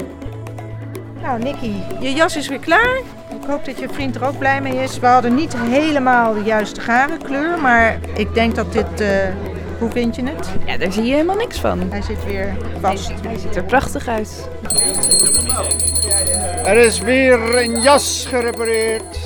Nou, 1.22 1.44
Nicky, 1.44 1.72
je 2.00 2.14
jas 2.14 2.36
is 2.36 2.48
weer 2.48 2.60
klaar. 2.60 2.98
Ik 3.42 3.48
hoop 3.48 3.66
dat 3.66 3.80
je 3.80 3.88
vriend 3.92 4.16
er 4.16 4.26
ook 4.26 4.38
blij 4.38 4.62
mee 4.62 4.76
is. 4.76 5.00
We 5.00 5.08
hadden 5.08 5.36
niet 5.36 5.56
helemaal 5.58 6.34
de 6.34 6.44
juiste 6.44 6.82
garenkleur, 6.82 7.60
maar 7.60 8.00
ik 8.14 8.34
denk 8.34 8.56
dat 8.56 8.74
dit. 8.74 9.04
Hoe 9.80 9.90
vind 9.90 10.16
je 10.16 10.24
het? 10.24 10.50
Ja, 10.66 10.78
daar 10.78 10.92
zie 10.92 11.04
je 11.04 11.12
helemaal 11.12 11.36
niks 11.36 11.60
van. 11.60 11.80
Hij 11.80 12.02
zit 12.02 12.26
weer 12.26 12.58
vast. 12.80 13.08
Hij, 13.08 13.18
hij 13.22 13.38
ziet 13.38 13.56
er 13.56 13.64
prachtig 13.64 14.08
uit. 14.08 14.50
Er 16.66 16.78
is 16.78 17.00
weer 17.00 17.58
een 17.64 17.82
jas 17.82 18.26
gerepareerd. 18.28 19.20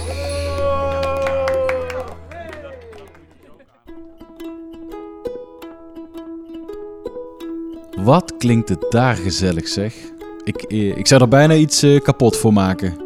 Wat 8.04 8.38
klinkt 8.38 8.70
het 8.70 8.86
daar 8.90 9.16
gezellig 9.16 9.68
zeg. 9.68 9.96
Ik, 10.44 10.64
ik 10.98 11.08
zou 11.08 11.22
er 11.22 11.28
bijna 11.28 11.54
iets 11.54 11.84
uh, 11.84 12.00
kapot 12.02 12.38
voor 12.38 12.54
maken. 12.54 12.98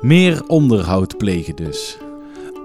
Meer 0.00 0.42
onderhoud 0.46 1.16
plegen 1.16 1.56
dus. 1.56 1.98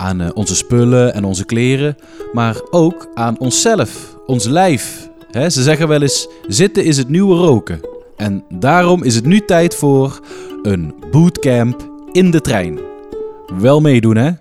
Aan 0.02 0.22
uh, 0.22 0.30
onze 0.34 0.56
spullen 0.56 1.14
en 1.14 1.24
onze 1.24 1.46
kleren, 1.46 1.98
maar 2.34 2.56
ook 2.70 3.08
aan 3.14 3.40
onszelf, 3.40 4.16
ons 4.26 4.46
lijf. 4.46 5.10
Ze 5.32 5.64
zeggen 5.64 5.88
wel 5.88 6.02
eens: 6.02 6.28
zitten 6.48 6.84
is 6.84 6.98
het 6.98 7.10
nieuwe 7.10 7.36
roken. 7.36 7.80
En 8.18 8.44
daarom 8.50 9.04
is 9.04 9.16
het 9.16 9.26
nu 9.26 9.46
tijd 9.46 9.76
voor 9.76 10.20
een 10.62 10.94
bootcamp 11.12 11.90
in 12.12 12.32
de 12.32 12.42
trein. 12.42 12.80
Wel 13.60 13.82
meedoen, 13.82 14.16
hè? 14.16 14.32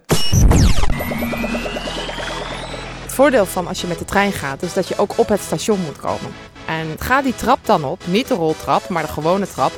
Het 3.03 3.13
voordeel 3.13 3.47
van 3.47 3.67
als 3.67 3.81
je 3.81 3.87
met 3.87 3.99
de 3.99 4.05
trein 4.05 4.33
gaat, 4.33 4.63
is 4.63 4.73
dat 4.73 4.89
je 4.89 4.99
ook 4.99 5.13
op 5.19 5.29
het 5.29 5.41
station 5.41 5.79
moet 5.87 5.99
komen. 5.99 6.31
En 6.67 6.87
ga 6.99 7.23
die 7.23 7.35
trap 7.35 7.59
dan 7.63 7.85
op, 7.85 8.01
niet 8.07 8.29
de 8.29 8.35
roltrap, 8.35 8.89
maar 8.89 9.03
de 9.03 9.13
gewone 9.13 9.47
trap. 9.47 9.73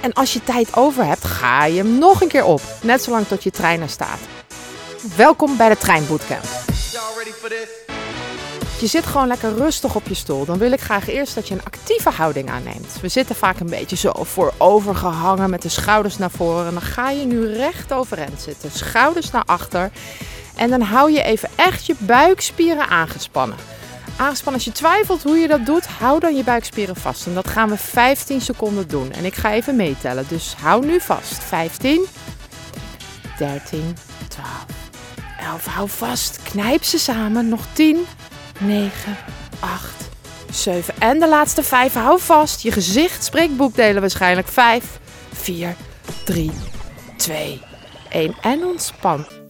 En 0.00 0.12
als 0.12 0.32
je 0.32 0.44
tijd 0.44 0.76
over 0.76 1.04
hebt, 1.04 1.24
ga 1.24 1.64
je 1.64 1.76
hem 1.76 1.98
nog 1.98 2.20
een 2.20 2.28
keer 2.28 2.44
op. 2.44 2.60
Net 2.82 3.02
zolang 3.02 3.26
tot 3.26 3.42
je 3.42 3.50
trein 3.50 3.80
er 3.80 3.88
staat. 3.88 4.18
Welkom 5.02 5.56
bij 5.56 5.68
de 5.68 5.76
Treinbootcamp. 5.76 6.44
je 8.80 8.86
zit 8.86 9.06
gewoon 9.06 9.26
lekker 9.26 9.54
rustig 9.54 9.94
op 9.94 10.06
je 10.06 10.14
stoel. 10.14 10.44
Dan 10.44 10.58
wil 10.58 10.72
ik 10.72 10.80
graag 10.80 11.08
eerst 11.08 11.34
dat 11.34 11.48
je 11.48 11.54
een 11.54 11.64
actieve 11.64 12.10
houding 12.10 12.50
aanneemt. 12.50 13.00
We 13.00 13.08
zitten 13.08 13.36
vaak 13.36 13.60
een 13.60 13.70
beetje 13.70 13.96
zo 13.96 14.12
voorover 14.14 14.94
gehangen 14.94 15.50
met 15.50 15.62
de 15.62 15.68
schouders 15.68 16.18
naar 16.18 16.30
voren. 16.30 16.66
En 16.66 16.72
dan 16.72 16.82
ga 16.82 17.10
je 17.10 17.24
nu 17.24 17.46
recht 17.46 17.92
overeind 17.92 18.40
zitten. 18.40 18.70
Schouders 18.70 19.30
naar 19.30 19.44
achter. 19.46 19.90
En 20.56 20.70
dan 20.70 20.80
hou 20.80 21.12
je 21.12 21.22
even 21.22 21.48
echt 21.54 21.86
je 21.86 21.94
buikspieren 21.98 22.88
aangespannen. 22.88 23.56
Aangespannen 24.16 24.54
als 24.54 24.64
je 24.64 24.72
twijfelt 24.72 25.22
hoe 25.22 25.36
je 25.36 25.48
dat 25.48 25.66
doet, 25.66 25.86
hou 25.86 26.20
dan 26.20 26.36
je 26.36 26.44
buikspieren 26.44 26.96
vast. 26.96 27.26
En 27.26 27.34
dat 27.34 27.48
gaan 27.48 27.68
we 27.68 27.76
15 27.76 28.40
seconden 28.40 28.88
doen. 28.88 29.12
En 29.12 29.24
ik 29.24 29.34
ga 29.34 29.52
even 29.52 29.76
meetellen. 29.76 30.24
Dus 30.28 30.54
hou 30.60 30.86
nu 30.86 31.00
vast. 31.00 31.42
15, 31.44 32.06
13, 33.38 33.96
12, 34.28 34.71
11. 35.42 35.66
Hou 35.66 35.88
vast. 35.88 36.42
Knijp 36.42 36.82
ze 36.82 36.98
samen. 36.98 37.48
Nog 37.48 37.66
10, 37.72 38.06
9, 38.58 39.16
8, 39.60 40.08
7. 40.50 40.94
En 40.98 41.20
de 41.20 41.28
laatste 41.28 41.62
5. 41.62 41.94
Hou 41.94 42.20
vast. 42.20 42.62
Je 42.62 42.72
gezicht 42.72 43.24
spreekt 43.24 43.56
boekdelen 43.56 44.00
waarschijnlijk. 44.00 44.48
5, 44.48 44.84
4, 45.32 45.76
3, 46.24 46.50
2, 47.16 47.60
1. 48.10 48.34
En 48.40 48.64
ontspan. 48.64 49.41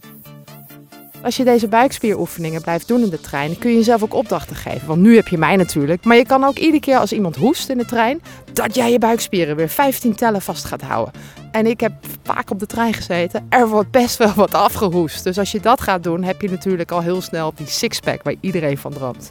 Als 1.23 1.37
je 1.37 1.43
deze 1.43 1.67
buikspieroefeningen 1.67 2.61
blijft 2.61 2.87
doen 2.87 3.01
in 3.01 3.09
de 3.09 3.21
trein, 3.21 3.57
kun 3.57 3.69
je 3.69 3.75
jezelf 3.75 4.03
ook 4.03 4.13
opdrachten 4.13 4.55
geven. 4.55 4.87
Want 4.87 5.01
nu 5.01 5.15
heb 5.15 5.27
je 5.27 5.37
mij 5.37 5.55
natuurlijk. 5.55 6.03
Maar 6.03 6.17
je 6.17 6.25
kan 6.25 6.43
ook 6.43 6.57
iedere 6.57 6.79
keer 6.79 6.97
als 6.97 7.13
iemand 7.13 7.35
hoest 7.35 7.69
in 7.69 7.77
de 7.77 7.85
trein, 7.85 8.21
dat 8.53 8.75
jij 8.75 8.91
je 8.91 8.99
buikspieren 8.99 9.55
weer 9.55 9.69
15 9.69 10.15
tellen 10.15 10.41
vast 10.41 10.65
gaat 10.65 10.81
houden. 10.81 11.13
En 11.51 11.65
ik 11.65 11.79
heb 11.79 11.91
vaak 12.23 12.49
op 12.49 12.59
de 12.59 12.65
trein 12.65 12.93
gezeten. 12.93 13.45
Er 13.49 13.67
wordt 13.67 13.91
best 13.91 14.17
wel 14.17 14.33
wat 14.33 14.53
afgehoest. 14.53 15.23
Dus 15.23 15.37
als 15.37 15.51
je 15.51 15.59
dat 15.59 15.81
gaat 15.81 16.03
doen, 16.03 16.23
heb 16.23 16.41
je 16.41 16.49
natuurlijk 16.49 16.91
al 16.91 17.01
heel 17.01 17.21
snel 17.21 17.53
die 17.55 17.67
sixpack 17.67 18.23
waar 18.23 18.35
iedereen 18.39 18.77
van 18.77 18.93
droomt. 18.93 19.29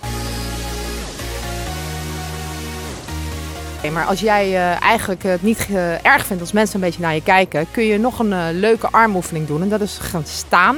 Maar 3.92 4.06
als 4.06 4.20
jij 4.20 4.48
uh, 4.48 4.82
eigenlijk 4.82 5.22
het 5.22 5.42
niet 5.42 5.68
erg 6.02 6.26
vindt 6.26 6.42
als 6.42 6.52
mensen 6.52 6.74
een 6.74 6.86
beetje 6.86 7.02
naar 7.02 7.14
je 7.14 7.22
kijken, 7.22 7.66
kun 7.70 7.84
je 7.84 7.98
nog 7.98 8.18
een 8.18 8.30
uh, 8.30 8.46
leuke 8.52 8.88
armoefening 8.90 9.46
doen. 9.46 9.62
En 9.62 9.68
dat 9.68 9.80
is 9.80 9.98
gaan 9.98 10.26
staan. 10.26 10.76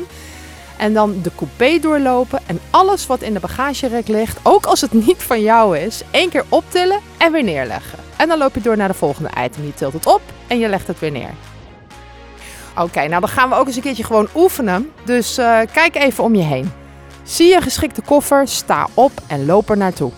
En 0.76 0.92
dan 0.92 1.20
de 1.22 1.30
coupé 1.36 1.78
doorlopen 1.78 2.40
en 2.46 2.60
alles 2.70 3.06
wat 3.06 3.22
in 3.22 3.32
de 3.34 3.40
bagagerek 3.40 4.08
ligt, 4.08 4.38
ook 4.42 4.66
als 4.66 4.80
het 4.80 4.92
niet 4.92 5.22
van 5.22 5.40
jou 5.42 5.78
is, 5.78 6.02
één 6.10 6.30
keer 6.30 6.44
optillen 6.48 7.00
en 7.18 7.32
weer 7.32 7.44
neerleggen. 7.44 7.98
En 8.16 8.28
dan 8.28 8.38
loop 8.38 8.54
je 8.54 8.60
door 8.60 8.76
naar 8.76 8.88
de 8.88 8.94
volgende 8.94 9.30
item. 9.44 9.64
Je 9.64 9.74
tilt 9.74 9.92
het 9.92 10.06
op 10.06 10.20
en 10.46 10.58
je 10.58 10.68
legt 10.68 10.86
het 10.86 10.98
weer 10.98 11.10
neer. 11.10 11.34
Oké, 12.78 13.08
nou 13.08 13.20
dan 13.20 13.28
gaan 13.28 13.48
we 13.48 13.54
ook 13.54 13.66
eens 13.66 13.76
een 13.76 13.82
keertje 13.82 14.04
gewoon 14.04 14.28
oefenen. 14.34 14.90
Dus 15.04 15.38
uh, 15.38 15.58
kijk 15.72 15.94
even 15.94 16.24
om 16.24 16.34
je 16.34 16.42
heen. 16.42 16.72
Zie 17.22 17.48
je 17.48 17.60
geschikte 17.60 18.02
koffer, 18.02 18.48
sta 18.48 18.88
op 18.94 19.12
en 19.26 19.46
loop 19.46 19.70
er 19.70 19.76
naartoe. 19.76 20.10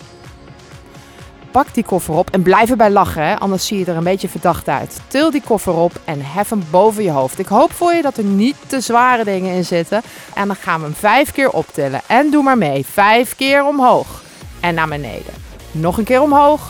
Pak 1.51 1.73
die 1.73 1.83
koffer 1.83 2.13
op 2.13 2.29
en 2.29 2.41
blijf 2.41 2.69
erbij 2.69 2.89
lachen, 2.89 3.23
hè? 3.23 3.39
anders 3.39 3.67
zie 3.67 3.79
je 3.79 3.85
er 3.85 3.95
een 3.95 4.03
beetje 4.03 4.29
verdacht 4.29 4.69
uit. 4.69 4.99
Til 5.07 5.31
die 5.31 5.41
koffer 5.45 5.73
op 5.73 5.91
en 6.05 6.19
hef 6.21 6.49
hem 6.49 6.63
boven 6.69 7.03
je 7.03 7.11
hoofd. 7.11 7.39
Ik 7.39 7.47
hoop 7.47 7.71
voor 7.73 7.93
je 7.93 8.01
dat 8.01 8.17
er 8.17 8.23
niet 8.23 8.55
te 8.67 8.81
zware 8.81 9.23
dingen 9.23 9.53
in 9.53 9.65
zitten. 9.65 10.01
En 10.33 10.47
dan 10.47 10.55
gaan 10.55 10.79
we 10.79 10.85
hem 10.85 10.95
vijf 10.95 11.31
keer 11.31 11.49
optillen. 11.49 12.01
En 12.07 12.31
doe 12.31 12.43
maar 12.43 12.57
mee. 12.57 12.85
Vijf 12.85 13.35
keer 13.35 13.65
omhoog 13.65 14.23
en 14.59 14.73
naar 14.73 14.87
beneden. 14.87 15.33
Nog 15.71 15.97
een 15.97 16.03
keer 16.03 16.21
omhoog, 16.21 16.61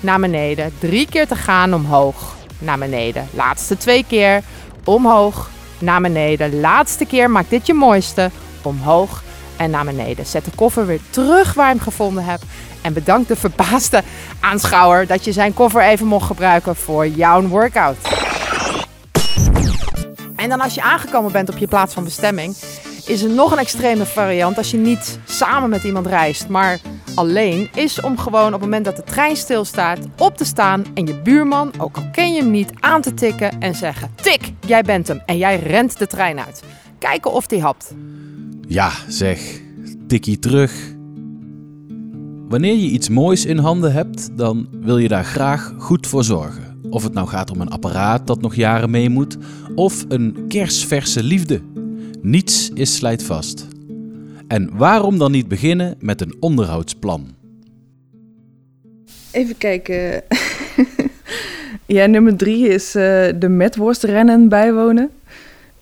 naar 0.00 0.20
beneden. 0.20 0.72
Drie 0.78 1.06
keer 1.10 1.26
te 1.26 1.36
gaan 1.36 1.74
omhoog, 1.74 2.34
naar 2.58 2.78
beneden. 2.78 3.28
Laatste 3.30 3.76
twee 3.76 4.04
keer 4.08 4.42
omhoog, 4.84 5.50
naar 5.78 6.00
beneden. 6.00 6.60
Laatste 6.60 7.04
keer, 7.04 7.30
maak 7.30 7.50
dit 7.50 7.66
je 7.66 7.74
mooiste. 7.74 8.30
Omhoog 8.62 9.22
en 9.56 9.70
naar 9.70 9.84
beneden. 9.84 10.26
Zet 10.26 10.44
de 10.44 10.50
koffer 10.54 10.86
weer 10.86 11.00
terug 11.10 11.54
waar 11.54 11.68
je 11.68 11.74
hem 11.74 11.82
gevonden 11.82 12.24
hebt. 12.24 12.44
En 12.82 12.92
bedank 12.92 13.28
de 13.28 13.36
verbaasde 13.36 14.02
aanschouwer 14.40 15.06
dat 15.06 15.24
je 15.24 15.32
zijn 15.32 15.54
koffer 15.54 15.82
even 15.82 16.06
mocht 16.06 16.26
gebruiken 16.26 16.76
voor 16.76 17.08
jouw 17.08 17.42
workout. 17.42 17.96
En 20.36 20.48
dan 20.48 20.60
als 20.60 20.74
je 20.74 20.82
aangekomen 20.82 21.32
bent 21.32 21.48
op 21.48 21.58
je 21.58 21.66
plaats 21.66 21.94
van 21.94 22.04
bestemming, 22.04 22.56
is 23.06 23.22
er 23.22 23.30
nog 23.30 23.52
een 23.52 23.58
extreme 23.58 24.04
variant 24.04 24.56
als 24.56 24.70
je 24.70 24.76
niet 24.76 25.18
samen 25.24 25.70
met 25.70 25.84
iemand 25.84 26.06
reist, 26.06 26.48
maar 26.48 26.78
alleen, 27.14 27.70
is 27.74 28.00
om 28.00 28.18
gewoon 28.18 28.46
op 28.46 28.52
het 28.52 28.60
moment 28.60 28.84
dat 28.84 28.96
de 28.96 29.02
trein 29.02 29.36
stilstaat 29.36 29.98
op 30.18 30.36
te 30.36 30.44
staan 30.44 30.84
en 30.94 31.06
je 31.06 31.20
buurman, 31.20 31.72
ook 31.78 31.96
al 31.96 32.08
ken 32.12 32.32
je 32.32 32.40
hem 32.40 32.50
niet, 32.50 32.70
aan 32.80 33.00
te 33.00 33.14
tikken 33.14 33.60
en 33.60 33.74
zeggen: 33.74 34.14
Tik, 34.14 34.52
jij 34.66 34.82
bent 34.82 35.08
hem. 35.08 35.22
En 35.26 35.36
jij 35.36 35.58
rent 35.58 35.98
de 35.98 36.06
trein 36.06 36.40
uit. 36.40 36.62
Kijken 36.98 37.32
of 37.32 37.46
die 37.46 37.62
hapt. 37.62 37.94
Ja, 38.66 38.92
zeg. 39.08 39.60
Tikkie 40.06 40.38
terug. 40.38 40.94
Wanneer 42.48 42.74
je 42.74 42.90
iets 42.90 43.08
moois 43.08 43.44
in 43.44 43.58
handen 43.58 43.92
hebt, 43.92 44.28
dan 44.36 44.68
wil 44.80 44.98
je 44.98 45.08
daar 45.08 45.24
graag 45.24 45.74
goed 45.78 46.06
voor 46.06 46.24
zorgen. 46.24 46.80
Of 46.90 47.02
het 47.02 47.12
nou 47.12 47.28
gaat 47.28 47.50
om 47.50 47.60
een 47.60 47.70
apparaat 47.70 48.26
dat 48.26 48.40
nog 48.40 48.54
jaren 48.54 48.90
mee 48.90 49.08
moet, 49.08 49.36
of 49.74 50.04
een 50.08 50.44
kersverse 50.48 51.22
liefde. 51.22 51.60
Niets 52.22 52.70
is 52.74 52.94
slijtvast. 52.94 53.66
En 54.48 54.76
waarom 54.76 55.18
dan 55.18 55.30
niet 55.30 55.48
beginnen 55.48 55.94
met 55.98 56.20
een 56.20 56.36
onderhoudsplan? 56.40 57.26
Even 59.30 59.58
kijken. 59.58 60.22
ja, 61.96 62.06
nummer 62.06 62.36
drie 62.36 62.68
is 62.68 62.96
uh, 62.96 63.02
de 63.38 63.48
metworstrennen 63.48 64.48
bijwonen. 64.48 65.10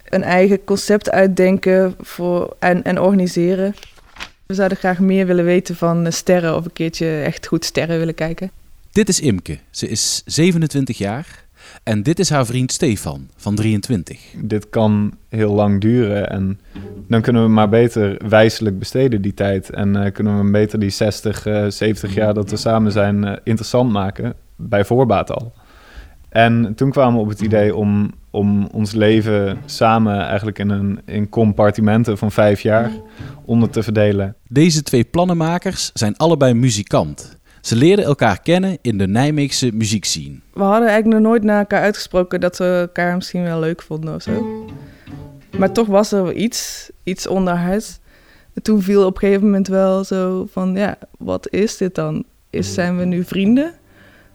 Een 0.08 0.22
eigen 0.22 0.64
concept 0.64 1.10
uitdenken 1.10 1.94
voor, 2.00 2.56
en, 2.58 2.82
en 2.84 3.00
organiseren. 3.00 3.74
We 4.46 4.54
zouden 4.54 4.78
graag 4.78 4.98
meer 4.98 5.26
willen 5.26 5.44
weten 5.44 5.76
van 5.76 6.12
sterren 6.12 6.56
of 6.56 6.64
een 6.64 6.72
keertje 6.72 7.22
echt 7.22 7.46
goed 7.46 7.64
sterren 7.64 7.98
willen 7.98 8.14
kijken. 8.14 8.50
Dit 8.92 9.08
is 9.08 9.20
Imke. 9.20 9.58
Ze 9.70 9.88
is 9.88 10.22
27 10.24 10.98
jaar 10.98 11.44
en 11.82 12.02
dit 12.02 12.18
is 12.18 12.30
haar 12.30 12.46
vriend 12.46 12.72
Stefan 12.72 13.28
van 13.36 13.54
23. 13.54 14.20
Dit 14.36 14.70
kan 14.70 15.14
heel 15.28 15.52
lang 15.52 15.80
duren 15.80 16.30
en 16.30 16.60
dan 17.08 17.20
kunnen 17.20 17.42
we 17.42 17.48
maar 17.48 17.68
beter 17.68 18.28
wijselijk 18.28 18.78
besteden 18.78 19.22
die 19.22 19.34
tijd. 19.34 19.70
En 19.70 19.96
uh, 19.96 20.12
kunnen 20.12 20.44
we 20.44 20.50
beter 20.50 20.78
die 20.78 20.90
60, 20.90 21.46
uh, 21.46 21.66
70 21.68 22.14
jaar 22.14 22.34
dat 22.34 22.50
we 22.50 22.56
samen 22.56 22.92
zijn 22.92 23.24
uh, 23.24 23.32
interessant 23.44 23.92
maken, 23.92 24.34
bij 24.56 24.84
voorbaat 24.84 25.30
al. 25.30 25.52
En 26.34 26.74
toen 26.74 26.90
kwamen 26.90 27.14
we 27.14 27.20
op 27.20 27.28
het 27.28 27.40
idee 27.40 27.76
om, 27.76 28.10
om 28.30 28.66
ons 28.66 28.92
leven 28.92 29.58
samen 29.64 30.20
eigenlijk 30.20 30.58
in, 30.58 30.70
een, 30.70 31.00
in 31.04 31.28
compartimenten 31.28 32.18
van 32.18 32.30
vijf 32.32 32.60
jaar 32.60 32.90
onder 33.44 33.70
te 33.70 33.82
verdelen. 33.82 34.34
Deze 34.48 34.82
twee 34.82 35.04
plannenmakers 35.04 35.90
zijn 35.92 36.16
allebei 36.16 36.54
muzikant. 36.54 37.38
Ze 37.60 37.76
leerden 37.76 38.04
elkaar 38.04 38.40
kennen 38.40 38.78
in 38.80 38.98
de 38.98 39.06
Nijmeegse 39.06 39.70
muziekscene. 39.72 40.40
We 40.54 40.62
hadden 40.62 40.88
eigenlijk 40.88 41.20
nog 41.20 41.30
nooit 41.30 41.42
naar 41.42 41.58
elkaar 41.58 41.82
uitgesproken 41.82 42.40
dat 42.40 42.58
we 42.58 42.78
elkaar 42.80 43.14
misschien 43.14 43.42
wel 43.42 43.60
leuk 43.60 43.82
vonden 43.82 44.14
of 44.14 44.22
zo. 44.22 44.66
Maar 45.58 45.72
toch 45.72 45.86
was 45.86 46.12
er 46.12 46.32
iets, 46.32 46.90
iets 47.02 47.26
onderhuis. 47.26 47.98
En 48.54 48.62
toen 48.62 48.82
viel 48.82 49.06
op 49.06 49.14
een 49.14 49.20
gegeven 49.20 49.44
moment 49.44 49.68
wel 49.68 50.04
zo 50.04 50.46
van, 50.50 50.76
ja, 50.76 50.98
wat 51.18 51.48
is 51.50 51.76
dit 51.76 51.94
dan? 51.94 52.24
Is, 52.50 52.74
zijn 52.74 52.98
we 52.98 53.04
nu 53.04 53.24
vrienden 53.24 53.74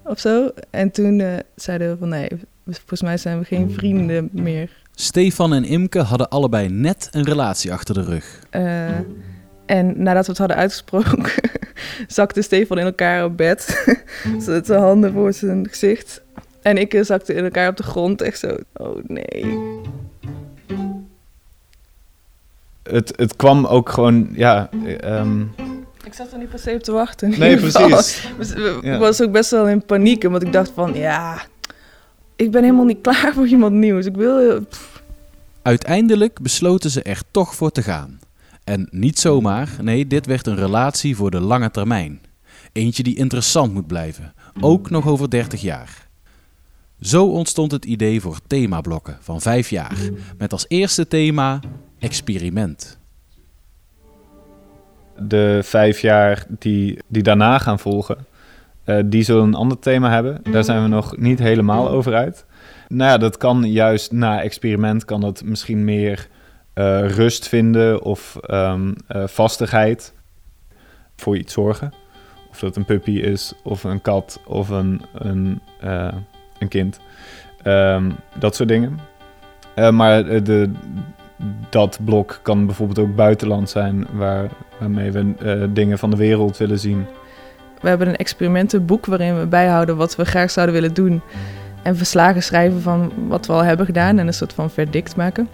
of 0.09 0.19
zo? 0.19 0.51
En 0.69 0.91
toen 0.91 1.19
uh, 1.19 1.33
zeiden 1.55 1.89
we 1.89 1.97
van, 1.97 2.09
nee, 2.09 2.29
volgens 2.65 3.01
mij 3.01 3.17
zijn 3.17 3.39
we 3.39 3.45
geen 3.45 3.71
vrienden 3.71 4.29
meer. 4.31 4.69
Stefan 4.95 5.53
en 5.53 5.63
Imke 5.63 5.99
hadden 5.99 6.29
allebei 6.29 6.69
net 6.69 7.07
een 7.11 7.23
relatie 7.23 7.73
achter 7.73 7.93
de 7.93 8.03
rug. 8.03 8.39
Uh, 8.51 8.89
en 9.65 10.03
nadat 10.03 10.25
we 10.25 10.31
het 10.31 10.37
hadden 10.37 10.57
uitgesproken, 10.57 11.23
zakte 12.07 12.41
Stefan 12.41 12.77
in 12.77 12.85
elkaar 12.85 13.25
op 13.25 13.37
bed. 13.37 13.85
Zet 14.39 14.65
zijn 14.65 14.81
handen 14.81 15.13
voor 15.13 15.33
zijn 15.33 15.67
gezicht. 15.69 16.21
En 16.61 16.77
ik 16.77 16.97
zakte 17.01 17.33
in 17.33 17.43
elkaar 17.43 17.69
op 17.69 17.77
de 17.77 17.83
grond. 17.83 18.21
Echt 18.21 18.39
zo, 18.39 18.57
oh 18.73 18.97
nee. 19.07 19.59
Het, 22.83 23.13
het 23.15 23.35
kwam 23.35 23.65
ook 23.65 23.89
gewoon, 23.89 24.29
ja... 24.31 24.69
Um... 25.03 25.51
Ik 26.09 26.15
zat 26.15 26.31
er 26.31 26.37
niet 26.37 26.49
per 26.49 26.59
se 26.59 26.73
op 26.73 26.83
te 26.83 26.91
wachten. 26.91 27.39
Nee, 27.39 27.57
precies. 27.57 28.23
Ik 28.39 28.83
ja. 28.83 28.97
was 28.97 29.21
ook 29.21 29.31
best 29.31 29.51
wel 29.51 29.67
in 29.67 29.85
paniek, 29.85 30.23
want 30.23 30.43
ik 30.43 30.53
dacht 30.53 30.71
van, 30.75 30.93
ja... 30.93 31.41
Ik 32.35 32.51
ben 32.51 32.63
helemaal 32.63 32.85
niet 32.85 33.01
klaar 33.07 33.33
voor 33.33 33.47
iemand 33.47 33.73
nieuws. 33.73 34.05
Ik 34.05 34.15
wil... 34.15 34.61
Pff. 34.61 35.03
Uiteindelijk 35.61 36.39
besloten 36.41 36.89
ze 36.89 37.01
er 37.01 37.21
toch 37.31 37.55
voor 37.55 37.71
te 37.71 37.81
gaan. 37.81 38.19
En 38.63 38.87
niet 38.91 39.19
zomaar, 39.19 39.69
nee, 39.81 40.07
dit 40.07 40.25
werd 40.25 40.47
een 40.47 40.55
relatie 40.55 41.15
voor 41.15 41.31
de 41.31 41.39
lange 41.39 41.71
termijn. 41.71 42.21
Eentje 42.71 43.03
die 43.03 43.17
interessant 43.17 43.73
moet 43.73 43.87
blijven, 43.87 44.33
ook 44.61 44.89
nog 44.89 45.07
over 45.07 45.29
30 45.29 45.61
jaar. 45.61 46.07
Zo 47.01 47.25
ontstond 47.25 47.71
het 47.71 47.85
idee 47.85 48.21
voor 48.21 48.39
themablokken 48.47 49.17
van 49.21 49.41
vijf 49.41 49.69
jaar, 49.69 49.97
met 50.37 50.51
als 50.51 50.65
eerste 50.67 51.07
thema 51.07 51.59
experiment. 51.99 52.98
De 55.21 55.59
vijf 55.63 55.99
jaar 55.99 56.45
die, 56.47 56.99
die 57.07 57.23
daarna 57.23 57.57
gaan 57.57 57.79
volgen, 57.79 58.17
uh, 58.85 58.99
die 59.05 59.23
zullen 59.23 59.43
een 59.43 59.55
ander 59.55 59.79
thema 59.79 60.09
hebben. 60.09 60.41
Daar 60.51 60.63
zijn 60.63 60.81
we 60.81 60.87
nog 60.87 61.17
niet 61.17 61.39
helemaal 61.39 61.89
over 61.89 62.15
uit. 62.15 62.45
Nou 62.87 63.11
ja, 63.11 63.17
dat 63.17 63.37
kan 63.37 63.71
juist 63.71 64.11
na 64.11 64.41
experiment 64.41 65.05
kan 65.05 65.21
dat 65.21 65.43
misschien 65.43 65.83
meer 65.83 66.27
uh, 66.75 67.09
rust 67.09 67.47
vinden 67.47 68.01
of 68.01 68.37
um, 68.49 68.95
uh, 69.09 69.27
vastigheid. 69.27 70.13
voor 71.15 71.37
iets 71.37 71.53
zorgen. 71.53 71.93
Of 72.49 72.59
dat 72.59 72.75
een 72.75 72.85
puppy 72.85 73.11
is, 73.11 73.53
of 73.63 73.83
een 73.83 74.01
kat, 74.01 74.41
of 74.45 74.69
een, 74.69 75.01
een, 75.13 75.61
eh, 75.81 76.13
een 76.59 76.67
kind. 76.67 76.99
Ehm, 77.63 78.11
dat 78.39 78.55
soort 78.55 78.69
dingen. 78.69 78.99
Eh, 79.75 79.91
maar 79.91 80.27
eh, 80.27 80.43
de, 80.43 80.71
dat 81.69 81.99
blok 82.05 82.39
kan 82.41 82.65
bijvoorbeeld 82.65 82.99
ook 82.99 83.15
buitenland 83.15 83.69
zijn, 83.69 84.07
waar, 84.11 84.49
waarmee 84.79 85.11
we 85.11 85.33
eh, 85.39 85.63
dingen 85.69 85.97
van 85.97 86.09
de 86.09 86.17
wereld 86.17 86.57
willen 86.57 86.79
zien. 86.79 87.05
We 87.81 87.87
hebben 87.87 88.07
een 88.07 88.15
experimentenboek 88.15 89.05
waarin 89.05 89.39
we 89.39 89.45
bijhouden 89.45 89.97
wat 89.97 90.15
we 90.15 90.25
graag 90.25 90.51
zouden 90.51 90.75
willen 90.75 90.93
doen. 90.93 91.21
En 91.81 91.97
verslagen 91.97 92.43
schrijven 92.43 92.81
van 92.81 93.11
wat 93.27 93.45
we 93.45 93.53
al 93.53 93.63
hebben 93.63 93.85
gedaan 93.85 94.19
en 94.19 94.27
een 94.27 94.33
soort 94.33 94.53
van 94.53 94.69
verdict 94.69 95.15
maken. 95.15 95.49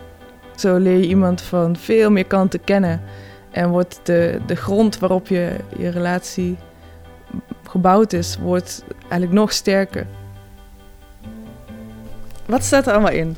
Zo 0.56 0.78
leer 0.78 0.98
je 0.98 1.08
iemand 1.08 1.42
van 1.42 1.76
veel 1.76 2.12
meer 2.12 2.26
kanten 2.26 2.64
kennen. 2.64 3.02
En 3.52 3.70
wordt 3.70 4.00
de, 4.04 4.40
de 4.46 4.56
grond 4.56 5.00
waarop 5.00 5.28
je, 5.28 5.56
je 5.78 5.90
relatie 5.90 6.58
gebouwd 7.68 8.14
is, 8.14 8.38
wordt 8.38 8.84
eigenlijk 9.00 9.32
nog 9.32 9.52
sterker. 9.52 10.08
Wat 12.46 12.64
staat 12.64 12.88
er 12.88 12.94
allemaal 12.94 13.12
in? 13.12 13.38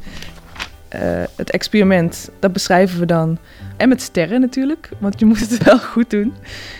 Eh, 0.89 1.23
het 1.35 1.51
experiment, 1.51 2.29
dat 2.39 2.53
beschrijven 2.53 2.99
we 2.99 3.05
dan. 3.05 3.37
En 3.77 3.89
met 3.89 4.01
sterren 4.01 4.41
natuurlijk, 4.41 4.89
want 4.97 5.19
je 5.19 5.25
moet 5.25 5.39
het 5.39 5.63
wel 5.63 5.79
goed 5.79 6.09
doen. 6.09 6.33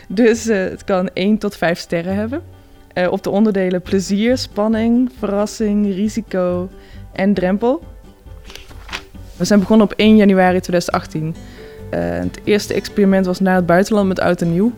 Dus 0.08 0.48
eh, 0.48 0.58
het 0.58 0.84
kan 0.84 1.10
1 1.14 1.38
tot 1.38 1.56
5 1.56 1.80
sterren 1.80 2.16
hebben. 2.16 2.42
Eh, 2.98 3.12
op 3.12 3.24
de 3.24 3.30
onderdelen 3.30 3.82
plezier, 3.82 4.38
spanning, 4.38 5.12
verrassing, 5.18 5.94
risico 5.96 6.70
en 7.14 7.34
drempel. 7.34 7.84
We 9.36 9.46
zijn 9.46 9.60
begonnen 9.60 9.86
op 9.86 9.94
1 9.98 10.16
januari 10.16 10.60
2018. 10.60 11.36
Eh, 11.90 12.00
het 12.02 12.40
eerste 12.44 12.74
experiment 12.74 13.26
was 13.26 13.40
naar 13.40 13.56
het 13.56 13.66
buitenland 13.66 14.08
met 14.08 14.20
oud 14.20 14.42
en 14.42 14.52
nieuw. 14.52 14.72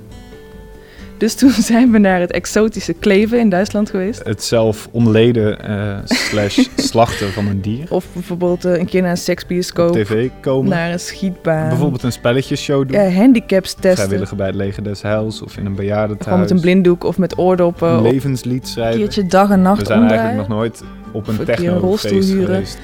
Dus 1.20 1.36
toen 1.36 1.50
zijn 1.72 1.92
we 1.92 1.98
naar 1.98 2.20
het 2.20 2.32
exotische 2.32 2.94
Kleven 2.94 3.40
in 3.40 3.50
Duitsland 3.50 3.90
geweest. 3.90 4.24
Het 4.24 4.44
zelf 4.44 4.88
ontleden 4.92 5.60
eh, 5.66 5.98
slash 6.06 6.68
slachten 6.92 7.32
van 7.32 7.48
een 7.48 7.62
dier. 7.62 7.86
Of 7.90 8.06
bijvoorbeeld 8.14 8.66
eh, 8.66 8.78
een 8.78 8.86
keer 8.86 9.02
naar 9.02 9.12
een 9.12 9.18
seksbioscoop. 9.18 9.90
Op 9.90 9.96
tv 9.96 10.30
komen. 10.42 10.70
Naar 10.70 10.92
een 10.92 11.00
schietbaan. 11.00 11.70
Bijvoorbeeld 11.70 12.04
een 12.04 12.12
spelletjesshow 12.12 12.88
doen. 12.88 13.02
Ja, 13.02 13.10
handicaps 13.12 13.74
testen. 13.74 13.94
Vrijwilliger 13.96 14.38
bij 14.38 14.48
het 14.48 14.56
leger 14.56 14.84
des 14.84 15.02
Heils 15.02 15.42
of 15.42 15.58
in 15.58 15.66
een 15.66 15.76
bejaardentehuis. 15.76 16.24
Gewoon 16.24 16.40
met 16.40 16.52
een 16.52 16.60
blinddoek 16.62 17.04
of 17.04 17.18
met 17.18 17.38
oordoppen. 17.38 17.90
Een 17.90 18.02
levenslied 18.02 18.62
een 18.62 18.68
schrijven. 18.68 19.00
keertje 19.00 19.26
dag 19.26 19.50
en 19.50 19.62
nacht 19.62 19.80
We 19.80 19.86
zijn 19.86 20.00
omdraaien. 20.00 20.24
eigenlijk 20.24 20.50
nog 20.50 20.58
nooit 20.60 20.84
op 21.14 21.28
een 21.28 21.34
een 21.34 21.40
een 21.40 21.46
technofeest 21.46 21.82
rolstoel 21.82 22.22
huren. 22.22 22.46
geweest. 22.46 22.78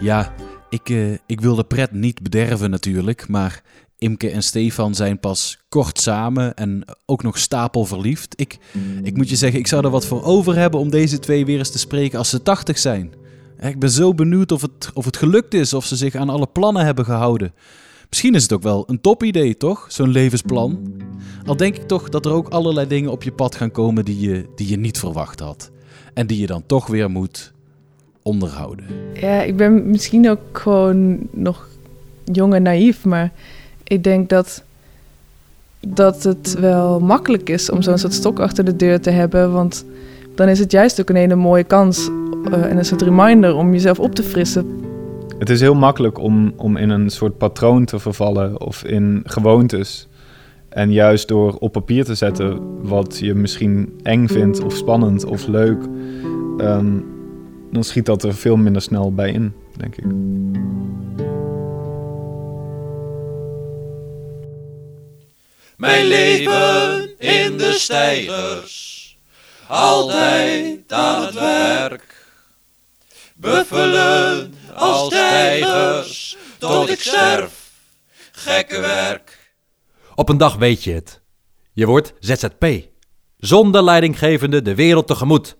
Ja, 0.00 0.32
ik, 0.68 0.88
eh, 0.88 1.12
ik 1.26 1.40
wil 1.40 1.54
de 1.54 1.64
pret 1.64 1.92
niet 1.92 2.22
bederven 2.22 2.70
natuurlijk, 2.70 3.28
maar 3.28 3.62
Imke 4.04 4.30
en 4.30 4.42
Stefan 4.42 4.94
zijn 4.94 5.18
pas 5.18 5.58
kort 5.68 6.00
samen 6.00 6.54
en 6.54 6.84
ook 7.06 7.22
nog 7.22 7.38
stapelverliefd. 7.38 8.40
Ik, 8.40 8.58
ik 9.02 9.16
moet 9.16 9.28
je 9.28 9.36
zeggen, 9.36 9.58
ik 9.58 9.66
zou 9.66 9.84
er 9.84 9.90
wat 9.90 10.06
voor 10.06 10.22
over 10.22 10.56
hebben 10.56 10.80
om 10.80 10.90
deze 10.90 11.18
twee 11.18 11.44
weer 11.44 11.58
eens 11.58 11.70
te 11.70 11.78
spreken 11.78 12.18
als 12.18 12.28
ze 12.28 12.42
80 12.42 12.78
zijn. 12.78 13.12
Ik 13.60 13.78
ben 13.78 13.90
zo 13.90 14.14
benieuwd 14.14 14.52
of 14.52 14.62
het, 14.62 14.90
of 14.94 15.04
het 15.04 15.16
gelukt 15.16 15.54
is, 15.54 15.74
of 15.74 15.84
ze 15.84 15.96
zich 15.96 16.14
aan 16.14 16.28
alle 16.28 16.46
plannen 16.46 16.84
hebben 16.84 17.04
gehouden. 17.04 17.52
Misschien 18.08 18.34
is 18.34 18.42
het 18.42 18.52
ook 18.52 18.62
wel 18.62 18.84
een 18.86 19.00
topidee, 19.00 19.56
toch? 19.56 19.86
Zo'n 19.88 20.10
levensplan. 20.10 20.92
Al 21.46 21.56
denk 21.56 21.76
ik 21.76 21.88
toch 21.88 22.08
dat 22.08 22.26
er 22.26 22.32
ook 22.32 22.48
allerlei 22.48 22.86
dingen 22.86 23.10
op 23.10 23.22
je 23.22 23.32
pad 23.32 23.54
gaan 23.54 23.70
komen 23.70 24.04
die 24.04 24.20
je, 24.20 24.46
die 24.54 24.68
je 24.68 24.76
niet 24.76 24.98
verwacht 24.98 25.40
had. 25.40 25.70
En 26.14 26.26
die 26.26 26.40
je 26.40 26.46
dan 26.46 26.62
toch 26.66 26.86
weer 26.86 27.10
moet 27.10 27.52
onderhouden. 28.22 28.86
Ja, 29.14 29.42
ik 29.42 29.56
ben 29.56 29.90
misschien 29.90 30.30
ook 30.30 30.58
gewoon 30.58 31.18
nog 31.30 31.68
jong 32.24 32.54
en 32.54 32.62
naïef, 32.62 33.04
maar 33.04 33.32
ik 33.84 34.04
denk 34.04 34.28
dat, 34.28 34.62
dat 35.80 36.22
het 36.22 36.56
wel 36.60 37.00
makkelijk 37.00 37.48
is 37.48 37.70
om 37.70 37.82
zo'n 37.82 37.98
soort 37.98 38.12
stok 38.12 38.38
achter 38.40 38.64
de 38.64 38.76
deur 38.76 39.00
te 39.00 39.10
hebben. 39.10 39.52
Want 39.52 39.84
dan 40.34 40.48
is 40.48 40.58
het 40.58 40.72
juist 40.72 41.00
ook 41.00 41.08
een 41.08 41.16
hele 41.16 41.34
mooie 41.34 41.64
kans 41.64 42.08
eh, 42.44 42.64
en 42.64 42.76
een 42.76 42.84
soort 42.84 43.02
reminder 43.02 43.54
om 43.54 43.72
jezelf 43.72 43.98
op 43.98 44.14
te 44.14 44.22
frissen. 44.22 44.82
Het 45.38 45.50
is 45.50 45.60
heel 45.60 45.74
makkelijk 45.74 46.18
om, 46.18 46.52
om 46.56 46.76
in 46.76 46.90
een 46.90 47.10
soort 47.10 47.38
patroon 47.38 47.84
te 47.84 47.98
vervallen 47.98 48.60
of 48.60 48.84
in 48.84 49.22
gewoontes. 49.24 50.08
En 50.68 50.92
juist 50.92 51.28
door 51.28 51.56
op 51.58 51.72
papier 51.72 52.04
te 52.04 52.14
zetten 52.14 52.60
wat 52.82 53.18
je 53.18 53.34
misschien 53.34 54.00
eng 54.02 54.26
vindt 54.26 54.64
of 54.64 54.74
spannend 54.76 55.24
of 55.24 55.46
leuk, 55.46 55.82
ehm, 56.58 56.92
dan 57.72 57.84
schiet 57.84 58.06
dat 58.06 58.22
er 58.22 58.34
veel 58.34 58.56
minder 58.56 58.82
snel 58.82 59.12
bij 59.12 59.32
in, 59.32 59.52
denk 59.76 59.96
ik. 59.96 60.04
Mijn 65.84 66.06
leven 66.06 67.18
in 67.18 67.58
de 67.58 67.72
steigers, 67.72 69.18
altijd 69.66 70.92
aan 70.92 71.24
het 71.24 71.34
werk. 71.34 72.26
Buffelen 73.36 74.54
als 74.74 75.08
tijgers, 75.08 76.36
tot 76.58 76.88
ik 76.88 77.00
sterf. 77.00 77.70
Gekke 78.32 78.80
werk. 78.80 79.54
Op 80.14 80.28
een 80.28 80.38
dag 80.38 80.56
weet 80.56 80.84
je 80.84 80.92
het. 80.92 81.20
Je 81.72 81.86
wordt 81.86 82.12
ZZP. 82.18 82.66
Zonder 83.36 83.82
leidinggevende 83.82 84.62
de 84.62 84.74
wereld 84.74 85.06
tegemoet. 85.06 85.56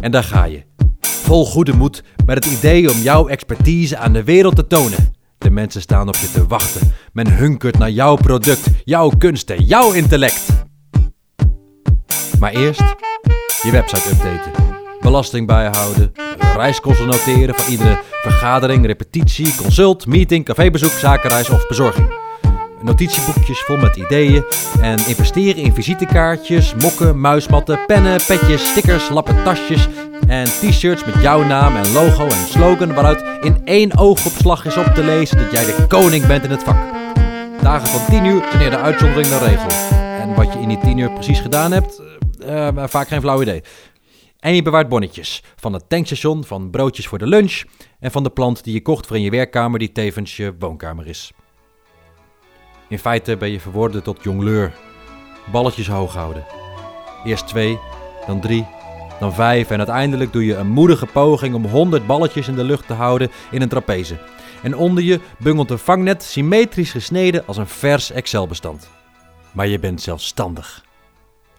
En 0.00 0.10
daar 0.10 0.24
ga 0.24 0.44
je. 0.44 0.64
Vol 1.00 1.46
goede 1.46 1.72
moed 1.72 2.02
met 2.26 2.44
het 2.44 2.52
idee 2.52 2.90
om 2.90 2.98
jouw 2.98 3.28
expertise 3.28 3.96
aan 3.96 4.12
de 4.12 4.24
wereld 4.24 4.56
te 4.56 4.66
tonen. 4.66 5.15
De 5.46 5.52
mensen 5.52 5.80
staan 5.80 6.08
op 6.08 6.16
je 6.16 6.30
te 6.30 6.46
wachten. 6.46 6.92
Men 7.12 7.36
hunkert 7.36 7.78
naar 7.78 7.90
jouw 7.90 8.16
product, 8.16 8.68
jouw 8.84 9.10
kunsten, 9.18 9.64
jouw 9.64 9.92
intellect. 9.92 10.46
Maar 12.38 12.52
eerst 12.52 12.82
je 13.62 13.70
website 13.70 14.10
updaten. 14.10 14.52
Belasting 15.00 15.46
bijhouden. 15.46 16.12
Reiskosten 16.56 17.06
noteren 17.06 17.54
van 17.54 17.72
iedere 17.72 18.00
vergadering, 18.22 18.86
repetitie, 18.86 19.56
consult, 19.56 20.06
meeting, 20.06 20.44
cafébezoek, 20.44 20.90
zakenreis 20.90 21.50
of 21.50 21.66
bezorging. 21.66 22.08
Notitieboekjes 22.82 23.60
vol 23.60 23.76
met 23.76 23.96
ideeën 23.96 24.44
en 24.80 24.98
investeren 25.08 25.62
in 25.62 25.74
visitekaartjes, 25.74 26.74
mokken, 26.74 27.20
muismatten, 27.20 27.78
pennen, 27.86 28.20
petjes, 28.26 28.70
stickers, 28.70 29.08
lappen 29.08 29.44
tasjes 29.44 29.88
en 30.26 30.44
t-shirts 30.44 31.04
met 31.04 31.14
jouw 31.22 31.44
naam 31.44 31.76
en 31.76 31.92
logo 31.92 32.24
en 32.24 32.46
slogan 32.48 32.94
waaruit 32.94 33.44
in 33.44 33.60
één 33.64 33.98
oogopslag 33.98 34.64
is 34.64 34.76
op 34.76 34.84
te 34.84 35.04
lezen 35.04 35.38
dat 35.38 35.52
jij 35.52 35.64
de 35.64 35.86
koning 35.88 36.26
bent 36.26 36.44
in 36.44 36.50
het 36.50 36.62
vak. 36.62 36.94
Dagen 37.62 37.88
van 37.88 38.06
10 38.06 38.24
uur 38.24 38.44
zijn 38.50 38.62
eerder 38.62 38.78
uitzondering 38.78 39.28
dan 39.28 39.42
regel. 39.42 39.70
En 40.20 40.34
wat 40.34 40.52
je 40.52 40.58
in 40.58 40.68
die 40.68 40.78
10 40.78 40.98
uur 40.98 41.12
precies 41.12 41.40
gedaan 41.40 41.72
hebt, 41.72 42.02
eh, 42.38 42.68
eh, 42.68 42.88
vaak 42.88 43.08
geen 43.08 43.20
flauw 43.20 43.42
idee. 43.42 43.62
En 44.40 44.54
je 44.54 44.62
bewaart 44.62 44.88
bonnetjes 44.88 45.42
van 45.56 45.72
het 45.72 45.88
tankstation, 45.88 46.44
van 46.44 46.70
broodjes 46.70 47.06
voor 47.06 47.18
de 47.18 47.26
lunch 47.26 47.62
en 48.00 48.10
van 48.10 48.22
de 48.22 48.30
plant 48.30 48.64
die 48.64 48.74
je 48.74 48.82
kocht 48.82 49.06
voor 49.06 49.16
in 49.16 49.22
je 49.22 49.30
werkkamer 49.30 49.78
die 49.78 49.92
tevens 49.92 50.36
je 50.36 50.54
woonkamer 50.58 51.06
is. 51.06 51.32
In 52.88 52.98
feite 52.98 53.36
ben 53.36 53.50
je 53.50 53.60
verworden 53.60 54.02
tot 54.02 54.22
jongleur. 54.22 54.72
Balletjes 55.52 55.88
hoog 55.88 56.14
houden. 56.14 56.44
Eerst 57.24 57.46
twee, 57.46 57.78
dan 58.26 58.40
drie, 58.40 58.66
dan 59.20 59.34
vijf 59.34 59.70
en 59.70 59.78
uiteindelijk 59.78 60.32
doe 60.32 60.44
je 60.44 60.54
een 60.54 60.66
moedige 60.66 61.06
poging 61.06 61.54
om 61.54 61.64
100 61.64 62.06
balletjes 62.06 62.48
in 62.48 62.54
de 62.54 62.64
lucht 62.64 62.86
te 62.86 62.92
houden 62.92 63.30
in 63.50 63.62
een 63.62 63.68
trapeze. 63.68 64.16
En 64.62 64.76
onder 64.76 65.04
je 65.04 65.20
bungelt 65.38 65.70
een 65.70 65.78
vangnet 65.78 66.22
symmetrisch 66.22 66.90
gesneden 66.90 67.46
als 67.46 67.56
een 67.56 67.66
vers 67.66 68.10
Excel-bestand. 68.10 68.88
Maar 69.52 69.66
je 69.66 69.78
bent 69.78 70.02
zelfstandig. 70.02 70.84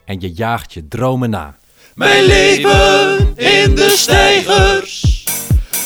En 0.06 0.20
je 0.20 0.34
jaagt 0.34 0.74
je 0.74 0.88
dromen 0.88 1.30
na. 1.30 1.56
Mijn 1.96 2.24
leven 2.24 3.18
in 3.36 3.76
de 3.76 3.90
steigers, 3.90 5.26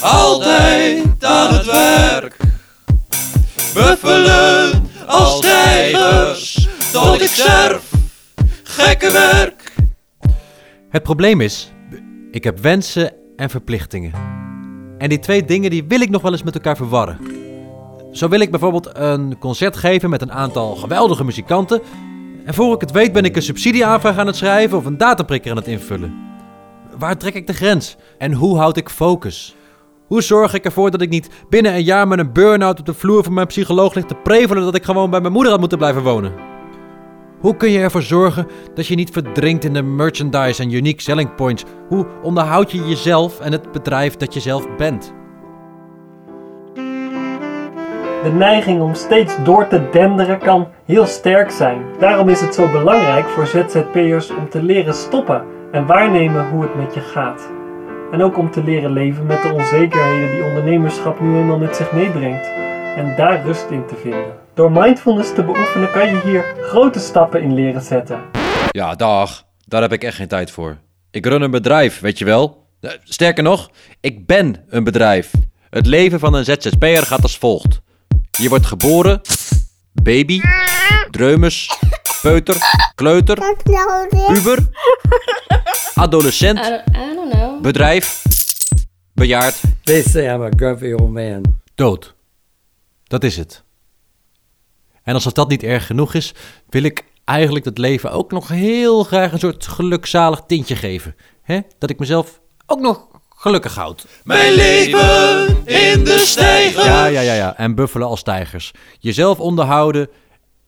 altijd 0.02 1.24
aan 1.24 1.54
het 1.54 1.66
werk. 1.66 2.38
Buffelen 3.74 4.90
als 5.08 5.40
tijgers, 5.40 6.68
tot 6.92 7.22
ik 7.22 7.30
sterf. 7.30 7.84
Gekke 8.64 9.12
werk. 9.12 9.61
Het 10.92 11.04
probleem 11.04 11.42
is, 11.42 11.72
ik 12.32 12.44
heb 12.44 12.60
wensen 12.60 13.14
en 13.36 13.50
verplichtingen. 13.50 14.12
En 14.98 15.10
die 15.10 15.20
twee 15.20 15.46
dingen 15.46 15.70
die 15.70 15.84
wil 15.88 16.02
ik 16.02 16.10
nog 16.10 16.22
wel 16.22 16.32
eens 16.32 16.44
met 16.44 16.54
elkaar 16.54 16.76
verwarren. 16.78 17.18
Zo 18.12 18.28
wil 18.28 18.40
ik 18.40 18.52
bijvoorbeeld 18.52 18.90
een 18.94 19.38
concert 19.38 19.78
geven 19.78 20.10
met 20.10 20.22
een 20.22 20.32
aantal 20.32 20.76
geweldige 20.76 21.24
muzikanten. 21.24 21.82
En 22.46 22.54
voor 22.54 22.76
ik 22.76 22.82
het 22.82 22.92
weet 22.92 23.14
ben 23.14 23.24
ik 23.24 23.36
een 23.36 23.42
subsidieaanvraag 23.42 24.18
aan 24.18 24.28
het 24.28 24.36
schrijven 24.36 24.78
of 24.78 24.86
een 24.86 24.98
dataprikker 24.98 25.52
aan 25.52 25.58
het 25.58 25.68
invullen. 25.68 26.14
Waar 26.98 27.18
trek 27.18 27.34
ik 27.34 27.48
de 27.48 27.54
grens? 27.54 27.98
En 28.18 28.34
hoe 28.34 28.58
houd 28.58 28.78
ik 28.78 28.90
focus? 28.90 29.56
Hoe 30.08 30.22
zorg 30.22 30.54
ik 30.54 30.66
ervoor 30.66 30.92
dat 30.92 31.02
ik 31.02 31.10
niet 31.10 31.30
binnen 31.50 31.74
een 31.74 31.84
jaar 31.84 32.08
met 32.08 32.20
een 32.20 32.34
burn-out 32.34 32.80
op 32.80 32.86
de 32.86 32.94
vloer 32.94 33.24
van 33.24 33.34
mijn 33.34 33.48
psycholoog 33.48 33.94
ligt 33.94 34.08
te 34.08 34.16
prevelen 34.16 34.64
dat 34.64 34.76
ik 34.76 34.84
gewoon 34.84 35.10
bij 35.10 35.22
mijn 35.22 35.34
moeder 35.34 35.52
had 35.52 35.60
moeten 35.60 35.78
blijven 35.78 36.04
wonen? 36.04 36.51
Hoe 37.42 37.56
kun 37.56 37.72
je 37.72 37.80
ervoor 37.80 38.02
zorgen 38.02 38.48
dat 38.74 38.88
je 38.88 38.96
niet 38.96 39.10
verdrinkt 39.10 39.64
in 39.64 39.74
de 39.74 39.82
merchandise 39.82 40.62
en 40.62 40.74
unique 40.74 41.02
selling 41.02 41.36
points? 41.36 41.64
Hoe 41.88 42.08
onderhoud 42.22 42.72
je 42.72 42.88
jezelf 42.88 43.40
en 43.40 43.52
het 43.52 43.72
bedrijf 43.72 44.18
dat 44.18 44.34
je 44.34 44.40
zelf 44.40 44.76
bent? 44.78 45.14
De 48.24 48.32
neiging 48.34 48.82
om 48.82 48.94
steeds 48.94 49.44
door 49.44 49.68
te 49.68 49.90
denderen 49.92 50.40
kan 50.40 50.68
heel 50.86 51.06
sterk 51.06 51.52
zijn. 51.52 51.82
Daarom 52.00 52.30
is 52.30 52.42
het 52.42 52.56
zo 52.56 52.72
belangrijk 52.72 53.28
voor 53.28 53.48
ZZP'ers 53.48 54.30
om 54.30 54.50
te 54.50 54.64
leren 54.64 54.94
stoppen 54.94 55.44
en 55.72 55.86
waarnemen 55.86 56.50
hoe 56.50 56.62
het 56.62 56.76
met 56.76 56.94
je 56.94 57.02
gaat. 57.02 57.50
En 58.12 58.22
ook 58.22 58.38
om 58.38 58.52
te 58.52 58.64
leren 58.64 58.92
leven 58.92 59.26
met 59.26 59.42
de 59.42 59.54
onzekerheden 59.54 60.32
die 60.32 60.44
ondernemerschap 60.44 61.20
nu 61.20 61.38
eenmaal 61.38 61.58
met 61.58 61.76
zich 61.76 61.92
meebrengt. 61.92 62.46
En 62.96 63.14
daar 63.16 63.46
rust 63.46 63.70
in 63.70 63.86
te 63.86 63.96
vinden. 63.96 64.41
Door 64.54 64.72
mindfulness 64.72 65.34
te 65.34 65.44
beoefenen 65.44 65.92
kan 65.92 66.08
je 66.08 66.22
hier 66.24 66.56
grote 66.62 67.00
stappen 67.00 67.42
in 67.42 67.54
leren 67.54 67.82
zetten. 67.82 68.22
Ja, 68.72 68.96
dag. 68.96 69.46
Daar 69.66 69.82
heb 69.82 69.92
ik 69.94 70.04
echt 70.04 70.16
geen 70.16 70.28
tijd 70.28 70.52
voor. 70.52 70.78
Ik 71.12 71.26
run 71.26 71.42
een 71.42 71.52
bedrijf, 71.52 72.00
weet 72.00 72.18
je 72.18 72.26
wel. 72.26 72.68
Eh, 72.82 72.92
Sterker 73.04 73.44
nog, 73.44 73.70
ik 74.00 74.26
ben 74.28 74.66
een 74.70 74.84
bedrijf. 74.84 75.32
Het 75.70 75.86
leven 75.86 76.20
van 76.20 76.34
een 76.34 76.46
ZZP'er 76.46 77.04
gaat 77.06 77.24
als 77.24 77.38
volgt. 77.38 77.82
Je 78.32 78.50
wordt 78.50 78.66
geboren, 78.66 79.22
baby, 79.94 80.42
dreumes, 81.12 81.80
peuter, 82.22 82.56
kleuter, 82.96 83.56
puber, 84.28 84.68
adolescent, 85.94 86.60
I 86.60 86.82
don't 87.16 87.32
know. 87.34 87.62
bedrijf, 87.62 88.24
bejaard, 89.14 89.62
They 89.84 90.02
say 90.02 90.34
I'm 90.34 90.42
a 90.42 90.50
grumpy 90.56 90.92
old 90.94 91.12
man. 91.12 91.42
dood. 91.76 92.16
Dat 93.08 93.24
is 93.24 93.38
het. 93.38 93.64
En 95.04 95.14
als 95.14 95.24
dat 95.24 95.50
niet 95.50 95.64
erg 95.64 95.86
genoeg 95.86 96.14
is, 96.14 96.34
wil 96.70 96.84
ik 96.84 97.04
eigenlijk 97.26 97.66
het 97.66 97.78
leven 97.78 98.12
ook 98.12 98.32
nog 98.32 98.48
heel 98.48 99.04
graag 99.04 99.32
een 99.32 99.40
soort 99.40 99.68
gelukzalig 99.68 100.42
tintje 100.48 100.76
geven. 100.76 101.16
hè? 101.42 101.60
Dat 101.78 101.90
ik 101.90 102.00
mezelf 102.00 102.40
ook 102.66 102.80
nog 102.80 103.08
gelukkig 103.36 103.76
houd. 103.76 104.06
Mijn 104.24 104.54
leven 104.54 105.48
in 105.66 106.04
de 106.04 106.24
stijger. 106.26 106.86
Ja, 106.86 107.06
ja, 107.06 107.22
ja, 107.22 107.34
ja. 107.34 107.58
En 107.58 107.76
buffelen 107.76 108.08
als 108.08 108.24
tijgers. 108.24 108.72
Jezelf 109.00 109.40
onderhouden 109.40 110.10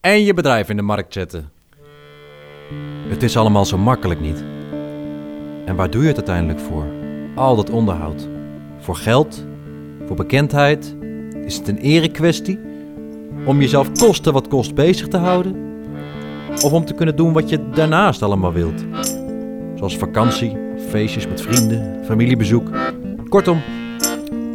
en 0.01 0.23
je 0.23 0.33
bedrijf 0.33 0.69
in 0.69 0.75
de 0.75 0.81
markt 0.81 1.13
zetten. 1.13 1.51
Het 3.07 3.23
is 3.23 3.37
allemaal 3.37 3.65
zo 3.65 3.77
makkelijk 3.77 4.19
niet. 4.19 4.43
En 5.65 5.75
waar 5.75 5.89
doe 5.89 6.01
je 6.01 6.07
het 6.07 6.17
uiteindelijk 6.17 6.59
voor? 6.59 6.85
Al 7.35 7.55
dat 7.55 7.69
onderhoud. 7.69 8.27
Voor 8.79 8.95
geld? 8.95 9.45
Voor 10.07 10.15
bekendheid? 10.15 10.95
Is 11.45 11.55
het 11.57 11.67
een 11.67 11.77
erekwestie? 11.77 12.59
Om 13.45 13.60
jezelf 13.60 13.91
kosten 13.91 14.34
wat 14.34 14.47
kost 14.47 14.75
bezig 14.75 15.08
te 15.08 15.17
houden? 15.17 15.56
Of 16.63 16.73
om 16.73 16.86
te 16.86 16.93
kunnen 16.93 17.15
doen 17.15 17.34
wat 17.34 17.49
je 17.49 17.69
daarnaast 17.73 18.21
allemaal 18.21 18.53
wilt? 18.53 18.86
Zoals 19.75 19.97
vakantie, 19.97 20.58
feestjes 20.89 21.27
met 21.27 21.41
vrienden, 21.41 22.06
familiebezoek. 22.06 22.69
Kortom, 23.29 23.62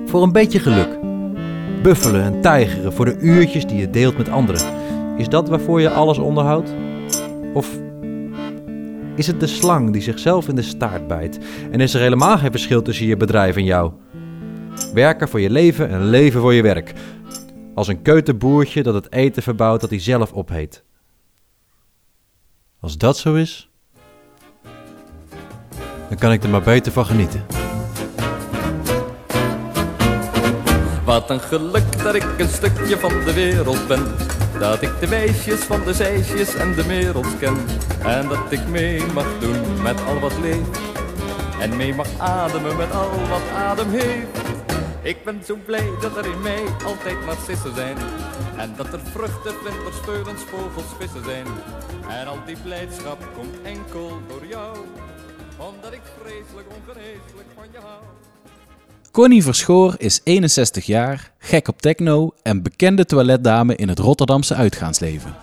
voor 0.06 0.22
een 0.22 0.32
beetje 0.32 0.58
geluk. 0.58 0.98
Buffelen 1.82 2.22
en 2.22 2.40
tijgeren 2.40 2.92
voor 2.92 3.04
de 3.04 3.18
uurtjes 3.18 3.66
die 3.66 3.78
je 3.78 3.90
deelt 3.90 4.18
met 4.18 4.28
anderen. 4.28 4.62
Is 5.16 5.28
dat 5.28 5.48
waarvoor 5.48 5.80
je 5.80 5.90
alles 5.90 6.18
onderhoudt? 6.18 6.74
Of 7.54 7.78
is 9.14 9.26
het 9.26 9.40
de 9.40 9.46
slang 9.46 9.92
die 9.92 10.02
zichzelf 10.02 10.48
in 10.48 10.54
de 10.54 10.62
staart 10.62 11.06
bijt? 11.06 11.38
En 11.70 11.80
is 11.80 11.94
er 11.94 12.00
helemaal 12.00 12.38
geen 12.38 12.50
verschil 12.50 12.82
tussen 12.82 13.06
je 13.06 13.16
bedrijf 13.16 13.56
en 13.56 13.64
jou? 13.64 13.92
Werken 14.94 15.28
voor 15.28 15.40
je 15.40 15.50
leven 15.50 15.90
en 15.90 16.10
leven 16.10 16.40
voor 16.40 16.54
je 16.54 16.62
werk. 16.62 16.92
Als 17.78 17.88
een 17.88 18.02
keutenboertje 18.02 18.82
dat 18.82 18.94
het 18.94 19.12
eten 19.12 19.42
verbouwt 19.42 19.80
dat 19.80 19.90
hij 19.90 20.00
zelf 20.00 20.32
opheet. 20.32 20.84
Als 22.80 22.98
dat 22.98 23.18
zo 23.18 23.34
is, 23.34 23.70
dan 26.08 26.18
kan 26.18 26.32
ik 26.32 26.42
er 26.42 26.48
maar 26.48 26.62
beter 26.62 26.92
van 26.92 27.06
genieten. 27.06 27.46
Wat 31.04 31.30
een 31.30 31.40
geluk 31.40 32.02
dat 32.02 32.14
ik 32.14 32.38
een 32.38 32.48
stukje 32.48 32.98
van 32.98 33.24
de 33.24 33.32
wereld 33.32 33.86
ben. 33.88 34.04
Dat 34.58 34.82
ik 34.82 35.00
de 35.00 35.08
weesjes 35.08 35.60
van 35.60 35.84
de 35.84 35.94
zeisjes 35.94 36.54
en 36.54 36.74
de 36.74 36.86
wereld 36.86 37.38
ken. 37.38 37.56
En 38.04 38.28
dat 38.28 38.52
ik 38.52 38.68
mee 38.68 39.02
mag 39.14 39.38
doen 39.40 39.82
met 39.82 40.04
al 40.04 40.20
wat 40.20 40.38
leeft. 40.38 40.80
En 41.60 41.76
mee 41.76 41.94
mag 41.94 42.18
ademen 42.18 42.76
met 42.76 42.92
al 42.92 43.10
wat 43.28 43.48
adem 43.54 43.90
heeft. 43.90 44.47
Ik 45.02 45.24
ben 45.24 45.42
zo 45.46 45.58
blij 45.66 45.90
dat 46.00 46.16
er 46.16 46.26
in 46.26 46.42
mij 46.42 46.62
altijd 46.84 47.26
narcissen 47.26 47.74
zijn. 47.74 47.96
En 48.56 48.74
dat 48.76 48.92
er 48.92 49.00
vruchten, 49.00 49.52
vlinders, 49.52 49.96
veulens, 50.02 50.42
vogels, 50.42 50.86
vissen 50.98 51.24
zijn. 51.24 51.46
En 52.08 52.26
al 52.26 52.38
die 52.46 52.56
blijdschap 52.62 53.18
komt 53.36 53.62
enkel 53.62 54.10
door 54.28 54.46
jou. 54.48 54.76
Omdat 55.56 55.92
ik 55.92 56.00
vreselijk 56.22 56.66
ongeneeslijk 56.78 57.48
van 57.54 57.64
je 57.72 57.78
hou. 57.78 58.02
Connie 59.10 59.42
Verschoor 59.42 59.94
is 59.98 60.20
61 60.24 60.86
jaar, 60.86 61.32
gek 61.38 61.68
op 61.68 61.80
techno 61.82 62.30
en 62.42 62.62
bekende 62.62 63.04
toiletdame 63.04 63.74
in 63.74 63.88
het 63.88 63.98
Rotterdamse 63.98 64.54
uitgaansleven. 64.54 65.34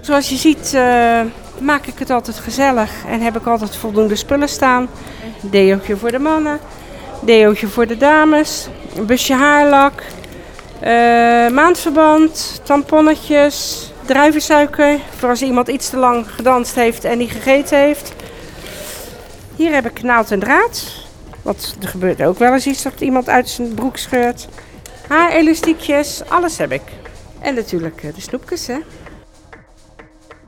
Zoals 0.00 0.28
je 0.28 0.36
ziet 0.36 0.74
eh, 0.74 1.20
maak 1.60 1.86
ik 1.86 1.98
het 1.98 2.10
altijd 2.10 2.38
gezellig 2.38 3.04
en 3.06 3.20
heb 3.20 3.36
ik 3.36 3.46
altijd 3.46 3.76
voldoende 3.76 4.16
spullen 4.16 4.48
staan. 4.48 4.88
Deootje 5.50 5.96
voor 5.96 6.10
de 6.10 6.18
mannen, 6.18 6.58
deootje 7.20 7.66
voor 7.66 7.86
de 7.86 7.96
dames, 7.96 8.68
een 8.96 9.06
busje 9.06 9.34
haarlak, 9.34 10.02
eh, 10.80 10.90
maandverband, 11.48 12.60
tamponnetjes, 12.64 13.90
druivensuiker 14.04 14.98
voor 15.16 15.28
als 15.28 15.42
iemand 15.42 15.68
iets 15.68 15.90
te 15.90 15.96
lang 15.96 16.30
gedanst 16.30 16.74
heeft 16.74 17.04
en 17.04 17.18
niet 17.18 17.30
gegeten 17.30 17.78
heeft. 17.78 18.12
Hier 19.56 19.72
heb 19.72 19.86
ik 19.86 20.02
naald 20.02 20.30
en 20.30 20.40
draad. 20.40 21.00
Want 21.42 21.76
er 21.80 21.88
gebeurt 21.88 22.22
ook 22.22 22.38
wel 22.38 22.52
eens 22.52 22.66
iets 22.66 22.82
dat 22.82 23.00
iemand 23.00 23.28
uit 23.28 23.48
zijn 23.48 23.74
broek 23.74 23.96
scheurt. 23.96 24.48
Haarelastiekjes, 25.08 26.22
alles 26.28 26.58
heb 26.58 26.72
ik. 26.72 26.82
En 27.40 27.54
natuurlijk 27.54 28.02
eh, 28.02 28.14
de 28.14 28.20
snoepjes, 28.20 28.66
hè. 28.66 28.78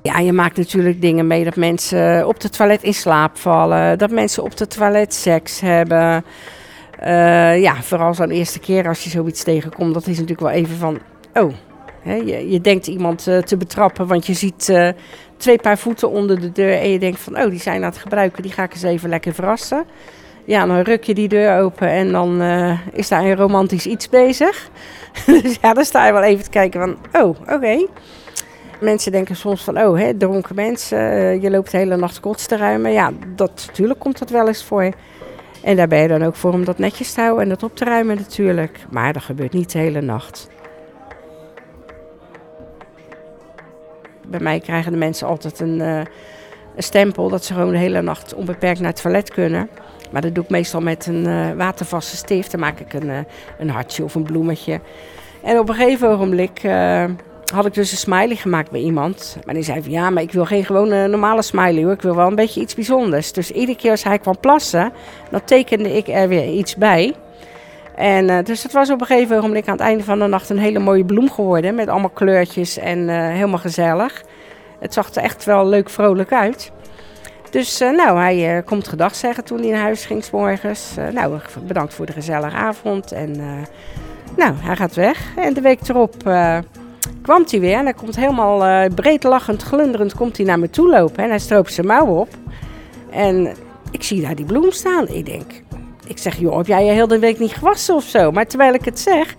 Ja, 0.06 0.18
je 0.18 0.32
maakt 0.32 0.56
natuurlijk 0.56 1.00
dingen 1.00 1.26
mee 1.26 1.44
dat 1.44 1.56
mensen 1.56 2.26
op 2.26 2.42
het 2.42 2.56
toilet 2.56 2.82
in 2.82 2.94
slaap 2.94 3.36
vallen. 3.36 3.98
Dat 3.98 4.10
mensen 4.10 4.42
op 4.42 4.58
het 4.58 4.70
toilet 4.70 5.14
seks 5.14 5.60
hebben. 5.60 6.24
Eh, 6.98 7.60
ja, 7.60 7.82
vooral 7.82 8.14
zo'n 8.14 8.30
eerste 8.30 8.58
keer 8.58 8.88
als 8.88 9.04
je 9.04 9.10
zoiets 9.10 9.42
tegenkomt. 9.42 9.94
Dat 9.94 10.02
is 10.06 10.14
natuurlijk 10.14 10.40
wel 10.40 10.50
even 10.50 10.76
van, 10.76 10.98
oh. 11.34 11.52
Je, 12.24 12.60
denkt 12.62 12.86
iemand 12.86 13.26
eh, 13.26 13.38
te 13.38 13.56
betrappen, 13.56 14.06
want 14.06 14.26
je 14.26 14.34
ziet 14.34 14.68
eh, 14.68 14.88
twee 15.36 15.58
paar 15.58 15.78
voeten 15.78 16.10
onder 16.10 16.40
de 16.40 16.52
deur. 16.52 16.78
En 16.80 16.90
je 16.90 16.98
denkt 16.98 17.20
van, 17.20 17.38
oh, 17.38 17.50
die 17.50 17.60
zijn 17.60 17.82
aan 17.82 17.90
het 17.90 17.98
gebruiken. 17.98 18.42
Die 18.42 18.52
ga 18.52 18.62
ik 18.62 18.72
eens 18.72 18.82
even 18.82 19.08
lekker 19.08 19.34
verrassen. 19.34 19.84
Ja, 20.44 20.66
dan 20.66 20.80
ruk 20.80 21.04
je 21.04 21.14
die 21.14 21.28
deur 21.28 21.60
open 21.60 21.88
en 21.88 22.12
dan 22.12 22.42
is 22.92 23.08
daar 23.08 23.24
een 23.24 23.36
romantisch 23.36 23.86
iets 23.86 24.08
bezig. 24.08 24.70
dus 25.26 25.58
ja, 25.60 25.74
dan 25.74 25.84
sta 25.84 26.06
je 26.06 26.12
wel 26.12 26.22
even 26.22 26.44
te 26.44 26.50
kijken 26.50 26.80
van, 26.80 27.22
oh, 27.22 27.36
oké. 27.54 27.86
Mensen 28.84 29.12
denken 29.12 29.36
soms 29.36 29.64
van, 29.64 29.78
oh, 29.78 29.98
hè, 29.98 30.16
dronken 30.16 30.54
mensen, 30.54 30.98
eh, 30.98 31.42
je 31.42 31.50
loopt 31.50 31.70
de 31.70 31.76
hele 31.76 31.96
nacht 31.96 32.20
kots 32.20 32.46
te 32.46 32.56
ruimen. 32.56 32.92
Ja, 32.92 33.12
dat, 33.36 33.64
natuurlijk 33.66 34.00
komt 34.00 34.18
dat 34.18 34.30
wel 34.30 34.46
eens 34.46 34.64
voor. 34.64 34.92
En 35.62 35.76
daar 35.76 35.88
ben 35.88 35.98
je 35.98 36.08
dan 36.08 36.22
ook 36.22 36.34
voor 36.34 36.52
om 36.52 36.64
dat 36.64 36.78
netjes 36.78 37.12
te 37.12 37.20
houden 37.20 37.42
en 37.42 37.48
dat 37.48 37.62
op 37.62 37.76
te 37.76 37.84
ruimen 37.84 38.16
natuurlijk. 38.16 38.78
Maar 38.90 39.12
dat 39.12 39.22
gebeurt 39.22 39.52
niet 39.52 39.72
de 39.72 39.78
hele 39.78 40.00
nacht. 40.00 40.48
Bij 44.26 44.40
mij 44.40 44.60
krijgen 44.60 44.92
de 44.92 44.98
mensen 44.98 45.26
altijd 45.26 45.60
een, 45.60 45.80
eh, 45.80 45.96
een 46.76 46.82
stempel 46.82 47.28
dat 47.28 47.44
ze 47.44 47.52
gewoon 47.52 47.72
de 47.72 47.78
hele 47.78 48.02
nacht 48.02 48.34
onbeperkt 48.34 48.80
naar 48.80 48.90
het 48.90 49.02
toilet 49.02 49.30
kunnen. 49.30 49.68
Maar 50.12 50.22
dat 50.22 50.34
doe 50.34 50.44
ik 50.44 50.50
meestal 50.50 50.80
met 50.80 51.06
een 51.06 51.26
eh, 51.26 51.52
watervaste 51.56 52.16
stift. 52.16 52.50
Dan 52.50 52.60
maak 52.60 52.80
ik 52.80 52.92
een, 52.92 53.10
eh, 53.10 53.18
een 53.58 53.70
hartje 53.70 54.04
of 54.04 54.14
een 54.14 54.22
bloemetje. 54.22 54.80
En 55.42 55.58
op 55.58 55.68
een 55.68 55.74
gegeven 55.74 56.08
ogenblik 56.08 56.60
had 57.54 57.66
ik 57.66 57.74
dus 57.74 57.90
een 57.90 57.96
smiley 57.96 58.36
gemaakt 58.36 58.70
bij 58.70 58.80
iemand. 58.80 59.36
Maar 59.44 59.54
die 59.54 59.62
zei 59.62 59.82
van 59.82 59.90
ja, 59.90 60.10
maar 60.10 60.22
ik 60.22 60.32
wil 60.32 60.44
geen 60.44 60.64
gewone 60.64 61.08
normale 61.08 61.42
smiley 61.42 61.82
hoor. 61.82 61.92
Ik 61.92 62.02
wil 62.02 62.16
wel 62.16 62.26
een 62.26 62.34
beetje 62.34 62.60
iets 62.60 62.74
bijzonders. 62.74 63.32
Dus 63.32 63.50
iedere 63.50 63.78
keer 63.78 63.90
als 63.90 64.04
hij 64.04 64.18
kwam 64.18 64.38
plassen, 64.40 64.92
dan 65.30 65.44
tekende 65.44 65.96
ik 65.96 66.08
er 66.08 66.28
weer 66.28 66.48
iets 66.48 66.76
bij. 66.76 67.14
En 67.94 68.30
eh, 68.30 68.44
dus 68.44 68.62
het 68.62 68.72
was 68.72 68.90
op 68.90 69.00
een 69.00 69.06
gegeven 69.06 69.36
ogenblik 69.36 69.68
aan 69.68 69.76
het 69.76 69.82
einde 69.82 70.04
van 70.04 70.18
de 70.18 70.26
nacht 70.26 70.50
een 70.50 70.58
hele 70.58 70.78
mooie 70.78 71.04
bloem 71.04 71.30
geworden. 71.30 71.74
Met 71.74 71.88
allemaal 71.88 72.10
kleurtjes 72.10 72.78
en 72.78 73.08
eh, 73.08 73.16
helemaal 73.16 73.58
gezellig. 73.58 74.22
Het 74.80 74.92
zag 74.92 75.14
er 75.14 75.22
echt 75.22 75.44
wel 75.44 75.66
leuk 75.66 75.90
vrolijk 75.90 76.32
uit. 76.32 76.72
Dus 77.50 77.80
eh, 77.80 77.90
nou, 77.90 78.18
hij 78.18 78.62
komt 78.64 78.88
gedag 78.88 79.14
zeggen 79.14 79.44
toen 79.44 79.60
hij 79.60 79.70
naar 79.70 79.80
huis 79.80 80.04
ging 80.04 80.24
's 80.24 80.30
morgens. 80.30 80.94
Nou, 81.12 81.38
bedankt 81.66 81.94
voor 81.94 82.06
de 82.06 82.12
gezellige 82.12 82.56
avond. 82.56 83.12
En 83.12 83.36
nou, 84.36 84.54
hij 84.56 84.76
gaat 84.76 84.94
weg. 84.94 85.32
En 85.36 85.54
de 85.54 85.60
week 85.60 85.88
erop 85.88 86.14
kwam 87.24 87.44
hij 87.50 87.60
weer. 87.60 87.76
En 87.76 87.84
hij 87.84 87.94
komt 87.94 88.16
helemaal 88.16 88.64
eh, 88.64 88.94
breed 88.94 89.22
lachend, 89.22 89.62
glunderend, 89.62 90.14
komt 90.14 90.36
hij 90.36 90.46
naar 90.46 90.58
me 90.58 90.70
toe 90.70 90.88
lopen. 90.88 91.24
En 91.24 91.28
hij 91.28 91.38
stroopt 91.38 91.72
zijn 91.72 91.86
mouw 91.86 92.06
op. 92.06 92.28
En 93.10 93.54
ik 93.90 94.02
zie 94.02 94.20
daar 94.20 94.34
die 94.34 94.44
bloem 94.44 94.70
staan. 94.70 95.08
Ik 95.08 95.26
denk, 95.26 95.62
ik 96.06 96.18
zeg, 96.18 96.38
joh, 96.38 96.56
heb 96.56 96.66
jij 96.66 96.84
je 96.84 96.92
heel 96.92 97.06
de 97.06 97.18
week 97.18 97.38
niet 97.38 97.52
gewassen 97.52 97.94
of 97.94 98.04
zo? 98.04 98.30
Maar 98.30 98.46
terwijl 98.46 98.74
ik 98.74 98.84
het 98.84 99.00
zeg, 99.00 99.36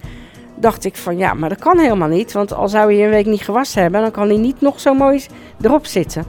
dacht 0.56 0.86
ik 0.86 0.96
van, 0.96 1.18
ja, 1.18 1.34
maar 1.34 1.50
dat 1.50 1.60
kan 1.60 1.80
helemaal 1.80 2.08
niet. 2.08 2.32
Want 2.32 2.54
al 2.54 2.70
zou 2.70 2.94
hij 2.94 3.04
een 3.04 3.10
week 3.10 3.26
niet 3.26 3.42
gewassen 3.42 3.82
hebben, 3.82 4.02
dan 4.02 4.12
kan 4.12 4.28
hij 4.28 4.38
niet 4.38 4.62
nog 4.62 4.80
zo 4.80 4.94
mooi 4.94 5.26
erop 5.62 5.86
zitten. 5.86 6.26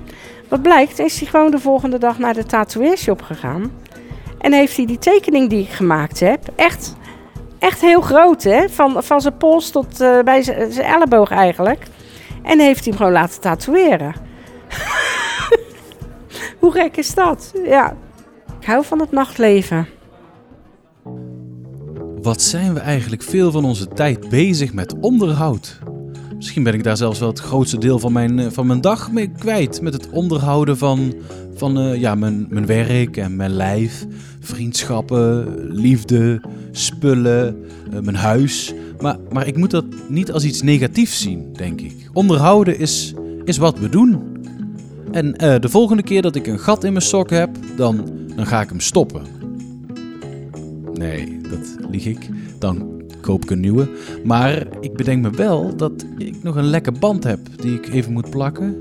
Wat 0.49 0.63
blijkt, 0.63 0.99
is 0.99 1.19
hij 1.19 1.29
gewoon 1.29 1.51
de 1.51 1.59
volgende 1.59 1.99
dag 1.99 2.19
naar 2.19 2.35
de 2.35 2.45
tatoeëershop 2.45 3.23
gegaan. 3.23 3.73
En 4.39 4.53
heeft 4.53 4.77
hij 4.77 4.87
die 4.87 4.99
tekening 4.99 5.51
die 5.51 5.63
ik 5.63 5.71
gemaakt 5.71 6.21
heb, 6.21 6.41
echt 6.57 6.97
Echt 7.59 7.81
heel 7.81 8.01
groot, 8.01 8.43
hè? 8.43 8.69
Van, 8.69 9.03
van 9.03 9.21
zijn 9.21 9.37
pols 9.37 9.71
tot 9.71 10.01
eh, 10.01 10.23
bij 10.23 10.43
zijn 10.43 10.71
elleboog 10.73 11.31
eigenlijk. 11.31 11.87
En 12.43 12.61
heeft 12.61 12.85
hij 12.85 12.89
hem 12.89 12.97
gewoon 12.97 13.13
laten 13.13 13.41
tatoeëren. 13.41 14.15
Hoe 16.61 16.73
gek 16.73 16.97
is 16.97 17.15
dat? 17.15 17.53
Ja, 17.65 17.97
ik 18.61 18.67
hou 18.67 18.85
van 18.85 19.01
het 19.01 19.13
nachtleven. 19.13 19.89
Wat 22.23 22.43
zijn 22.43 22.75
we 22.75 22.81
eigenlijk 22.81 23.23
veel 23.23 23.51
van 23.51 23.65
onze 23.65 23.89
tijd 23.89 24.29
bezig 24.29 24.73
met 24.73 24.95
onderhoud? 25.01 25.79
Misschien 26.37 26.63
ben 26.63 26.75
ik 26.75 26.85
daar 26.85 26.97
zelfs 26.97 27.19
wel 27.19 27.29
het 27.29 27.41
grootste 27.41 27.79
deel 27.79 27.99
van 27.99 28.13
mijn, 28.13 28.39
eh, 28.39 28.47
van 28.51 28.67
mijn 28.67 28.81
dag 28.81 29.13
mee 29.13 29.31
kwijt. 29.39 29.81
Met 29.81 29.93
het 29.93 30.11
onderhouden 30.11 30.79
van, 30.79 31.15
van 31.57 31.79
eh, 31.79 32.01
ja, 32.01 32.15
mijn, 32.15 32.47
mijn 32.51 32.67
werk 32.67 33.17
en 33.17 33.37
mijn 33.37 33.51
lijf. 33.51 34.07
Vriendschappen, 34.41 35.57
liefde, 35.71 36.41
spullen, 36.71 37.57
eh, 37.93 38.01
mijn 38.01 38.17
huis. 38.17 38.75
Maar, 39.01 39.17
maar 39.33 39.47
ik 39.47 39.57
moet 39.57 39.71
dat 39.71 39.85
niet 40.09 40.33
als 40.33 40.45
iets 40.45 40.63
negatiefs 40.63 41.21
zien, 41.21 41.53
denk 41.53 41.81
ik. 41.81 42.11
Onderhouden 42.13 42.79
is, 42.79 43.15
is 43.45 43.57
wat 43.57 43.79
we 43.79 43.89
doen. 43.89 44.23
En 45.13 45.37
eh, 45.37 45.61
de 45.61 45.69
volgende 45.69 46.03
keer 46.03 46.23
dat 46.23 46.35
ik 46.35 46.47
een 46.47 46.59
gat 46.59 46.85
in 46.85 46.93
mijn 46.93 47.05
sok 47.05 47.31
heb, 47.31 47.51
dan, 47.77 48.09
dan 48.37 48.47
ga 48.47 48.61
ik 48.61 48.69
hem 48.69 48.81
stoppen. 48.81 49.23
Nee, 50.95 51.41
dat 51.51 51.91
lieg 51.91 52.07
ik. 52.07 52.29
Dan 52.59 53.03
koop 53.21 53.43
ik 53.43 53.51
een 53.51 53.61
nieuwe. 53.61 53.89
Maar 54.25 54.67
ik 54.81 54.93
bedenk 54.93 55.23
me 55.23 55.31
wel 55.31 55.77
dat 55.77 56.05
ik 56.19 56.43
nog 56.43 56.57
een 56.57 56.67
lekke 56.67 56.93
band 56.93 57.25
heb 57.25 57.39
die 57.57 57.75
ik 57.75 57.89
even 57.89 58.13
moet 58.13 58.31
plakken. 58.31 58.77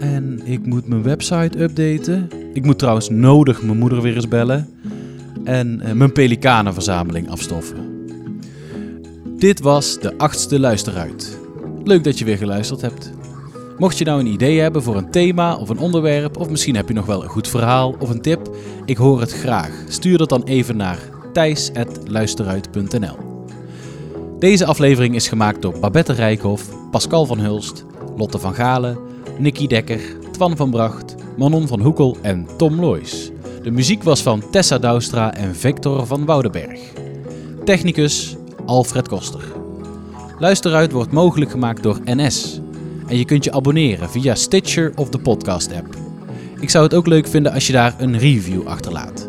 En 0.00 0.40
ik 0.44 0.66
moet 0.66 0.88
mijn 0.88 1.02
website 1.02 1.62
updaten. 1.62 2.28
Ik 2.52 2.64
moet 2.64 2.78
trouwens 2.78 3.08
nodig 3.08 3.62
mijn 3.62 3.78
moeder 3.78 4.02
weer 4.02 4.14
eens 4.14 4.28
bellen. 4.28 4.68
En 5.44 5.80
eh, 5.80 5.92
mijn 5.92 6.12
pelikanenverzameling 6.12 7.30
afstoffen. 7.30 7.90
Dit 9.38 9.60
was 9.60 10.00
de 10.00 10.18
achtste 10.18 10.60
luisteruit. 10.60 11.38
Leuk 11.84 12.04
dat 12.04 12.18
je 12.18 12.24
weer 12.24 12.36
geluisterd 12.36 12.80
hebt. 12.80 13.10
Mocht 13.78 13.98
je 13.98 14.04
nou 14.04 14.20
een 14.20 14.26
idee 14.26 14.60
hebben 14.60 14.82
voor 14.82 14.96
een 14.96 15.10
thema 15.10 15.56
of 15.56 15.68
een 15.68 15.78
onderwerp, 15.78 16.36
of 16.36 16.50
misschien 16.50 16.76
heb 16.76 16.88
je 16.88 16.94
nog 16.94 17.06
wel 17.06 17.22
een 17.22 17.28
goed 17.28 17.48
verhaal 17.48 17.96
of 17.98 18.10
een 18.10 18.20
tip, 18.20 18.50
ik 18.84 18.96
hoor 18.96 19.20
het 19.20 19.32
graag. 19.32 19.70
Stuur 19.88 20.18
dat 20.18 20.28
dan 20.28 20.42
even 20.42 20.76
naar 20.76 20.98
thijs.luisteruit.nl 21.32 23.16
Deze 24.38 24.64
aflevering 24.66 25.14
is 25.14 25.28
gemaakt 25.28 25.62
door 25.62 25.78
Babette 25.80 26.12
Rijkhoff, 26.12 26.70
Pascal 26.90 27.26
van 27.26 27.38
Hulst, 27.38 27.84
Lotte 28.16 28.38
van 28.38 28.54
Galen, 28.54 28.98
Nicky 29.40 29.66
Dekker, 29.66 30.00
Twan 30.30 30.56
van 30.56 30.70
Bracht, 30.70 31.14
Manon 31.36 31.66
van 31.66 31.80
Hoekel 31.80 32.16
en 32.22 32.46
Tom 32.56 32.80
Loijs. 32.80 33.30
De 33.62 33.70
muziek 33.70 34.02
was 34.02 34.22
van 34.22 34.50
Tessa 34.50 34.78
Douwstra 34.78 35.34
en 35.34 35.54
Victor 35.54 36.06
van 36.06 36.24
Woudenberg. 36.24 36.80
Technicus 37.64 38.36
Alfred 38.66 39.08
Koster. 39.08 39.44
Luisteruit 40.38 40.92
wordt 40.92 41.12
mogelijk 41.12 41.50
gemaakt 41.50 41.82
door 41.82 41.98
NS. 42.04 42.60
En 43.06 43.16
je 43.16 43.24
kunt 43.24 43.44
je 43.44 43.52
abonneren 43.52 44.10
via 44.10 44.34
Stitcher 44.34 44.92
of 44.96 45.08
de 45.08 45.18
podcast 45.18 45.72
app. 45.72 45.96
Ik 46.60 46.70
zou 46.70 46.84
het 46.84 46.94
ook 46.94 47.06
leuk 47.06 47.26
vinden 47.26 47.52
als 47.52 47.66
je 47.66 47.72
daar 47.72 47.94
een 47.98 48.18
review 48.18 48.66
achterlaat. 48.66 49.28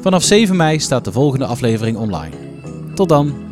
Vanaf 0.00 0.22
7 0.22 0.56
mei 0.56 0.78
staat 0.78 1.04
de 1.04 1.12
volgende 1.12 1.46
aflevering 1.46 1.96
online. 1.96 2.34
Tot 2.94 3.08
dan! 3.08 3.49